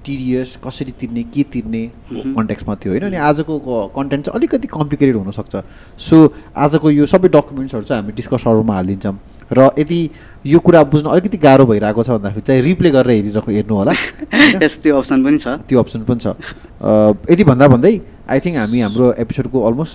टिडिएस 0.06 0.56
कसरी 0.64 0.92
तिर्ने 1.00 1.22
के 1.34 1.42
तिर्ने 1.52 1.82
कन्ट्याक्समा 2.38 2.74
थियो 2.78 2.92
होइन 2.92 3.04
अनि 3.04 3.16
आजको 3.18 3.52
कन्टेन्ट 3.98 4.24
चाहिँ 4.26 4.38
अलिकति 4.38 4.68
कम्प्लिकेटेड 4.78 5.16
हुनसक्छ। 5.16 5.54
सो 5.98 6.16
आजको 6.56 6.90
यो 6.90 7.06
सबै 7.06 7.28
डकुमेन्ट्सहरू 7.34 7.84
चाहिँ 7.84 8.02
हामी 8.02 8.12
डिस्कसहरूमा 8.16 8.74
हालिदिन्छौँ। 8.74 9.16
र 9.52 9.70
यदि 9.78 10.00
यो 10.46 10.58
कुरा 10.58 10.82
बुझ्न 10.84 11.06
अलिकति 11.10 11.38
गाह्रो 11.38 11.66
भइरहेको 11.66 12.02
छ 12.02 12.08
भन्दाखेरि 12.10 12.40
चाहिँ 12.40 12.62
रिप्ले 12.62 12.90
गरेर 12.90 13.10
हेरिरहेको 13.10 13.50
हेर्नु 13.52 13.74
होला? 13.76 13.92
यस 14.62 14.78
त्यो 14.82 14.96
अप्सन 14.96 15.24
पनि 15.24 15.38
छ 15.38 15.48
त्यो 15.68 15.78
अप्सन 15.80 16.00
पनि 16.08 16.20
छ 16.20 16.26
यति 17.30 17.44
भन्दा 17.44 17.68
भन्दै 17.68 17.94
आई 18.30 18.40
थिङ्क 18.40 18.56
हामी 18.56 18.80
हाम्रो 18.80 19.06
एपिसोडको 19.18 19.60
अलमोस्ट 19.68 19.94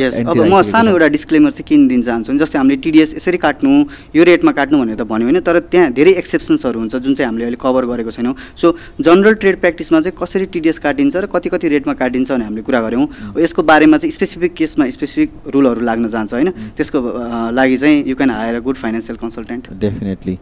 यस 0.00 0.14
अब 0.24 0.38
म 0.40 0.60
सानो 0.64 0.90
एउटा 0.90 1.08
डिस्क्लेमर 1.14 1.50
चाहिँ 1.50 1.66
किन 1.68 1.86
दिन 1.88 2.02
चाहन्छु 2.02 2.36
जस्तै 2.40 2.58
हामीले 2.58 2.76
टिडिएस 2.84 3.14
यसरी 3.16 3.38
काट्नु 3.38 3.72
यो 4.16 4.24
रेटमा 4.24 4.52
काट्नु 4.58 4.78
भनेर 4.80 4.96
त 4.96 5.04
भन्यो 5.10 5.28
होइन 5.28 5.40
तर 5.44 5.58
त्यहाँ 5.68 5.92
धेरै 5.92 6.12
एक्सेप्सन्सहरू 6.22 6.80
हुन्छ 6.80 6.96
जुन 6.96 7.14
चाहिँ 7.14 7.28
हामीले 7.28 7.44
अहिले 7.44 7.60
कभर 7.60 7.84
गरेको 7.92 8.10
छैनौँ। 8.16 8.34
सो 8.56 8.72
जनरल 9.00 9.34
ट्रेड 9.42 9.60
प्र्याक्टिसमा 9.60 10.00
चाहिँ 10.00 10.16
कसरी 10.16 10.46
टिडिएस 10.54 10.78
काटिन्छ 10.80 11.16
र 11.16 11.26
कति 11.28 11.48
कति 11.52 11.68
रेटमा 11.74 11.94
काटिन्छ 12.00 12.30
भने 12.32 12.44
हामीले 12.44 12.62
कुरा 12.64 12.80
गऱ्यौँ। 12.86 13.06
यसको 13.38 13.62
बारेमा 13.62 13.96
चाहिँ 14.00 14.12
स्पेसिफिक 14.16 14.54
केसमा 14.54 14.88
स्पेसिफिक 14.96 15.52
रुलहरू 15.52 15.84
लाग्न 15.84 16.08
जान्छ 16.08 16.32
होइन। 16.34 16.50
त्यसको 16.80 16.98
लागि 17.52 17.76
चाहिँ 17.84 17.96
you 18.08 18.16
can 18.16 18.30
hire 18.30 18.54
a 18.54 18.64
good 18.64 18.76
financial 18.80 19.16
consultant 19.20 19.72
definitely 19.84 20.38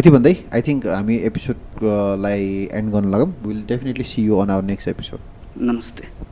यति 0.00 0.10
भन्दै 0.16 0.34
आई 0.48 0.60
थिङ्क 0.64 0.86
हामी 0.96 1.16
एपिसोडलाई 1.28 2.48
एन्ड 2.72 2.92
गर्न 2.96 3.10
लागौँ। 3.12 3.30
Will 3.46 3.62
definitely 3.68 4.04
see 4.14 4.24
you 4.24 4.40
on 4.40 4.50
our 4.56 4.64
next 4.72 4.88
episode 4.88 5.18
नमस्ते। 5.60 6.29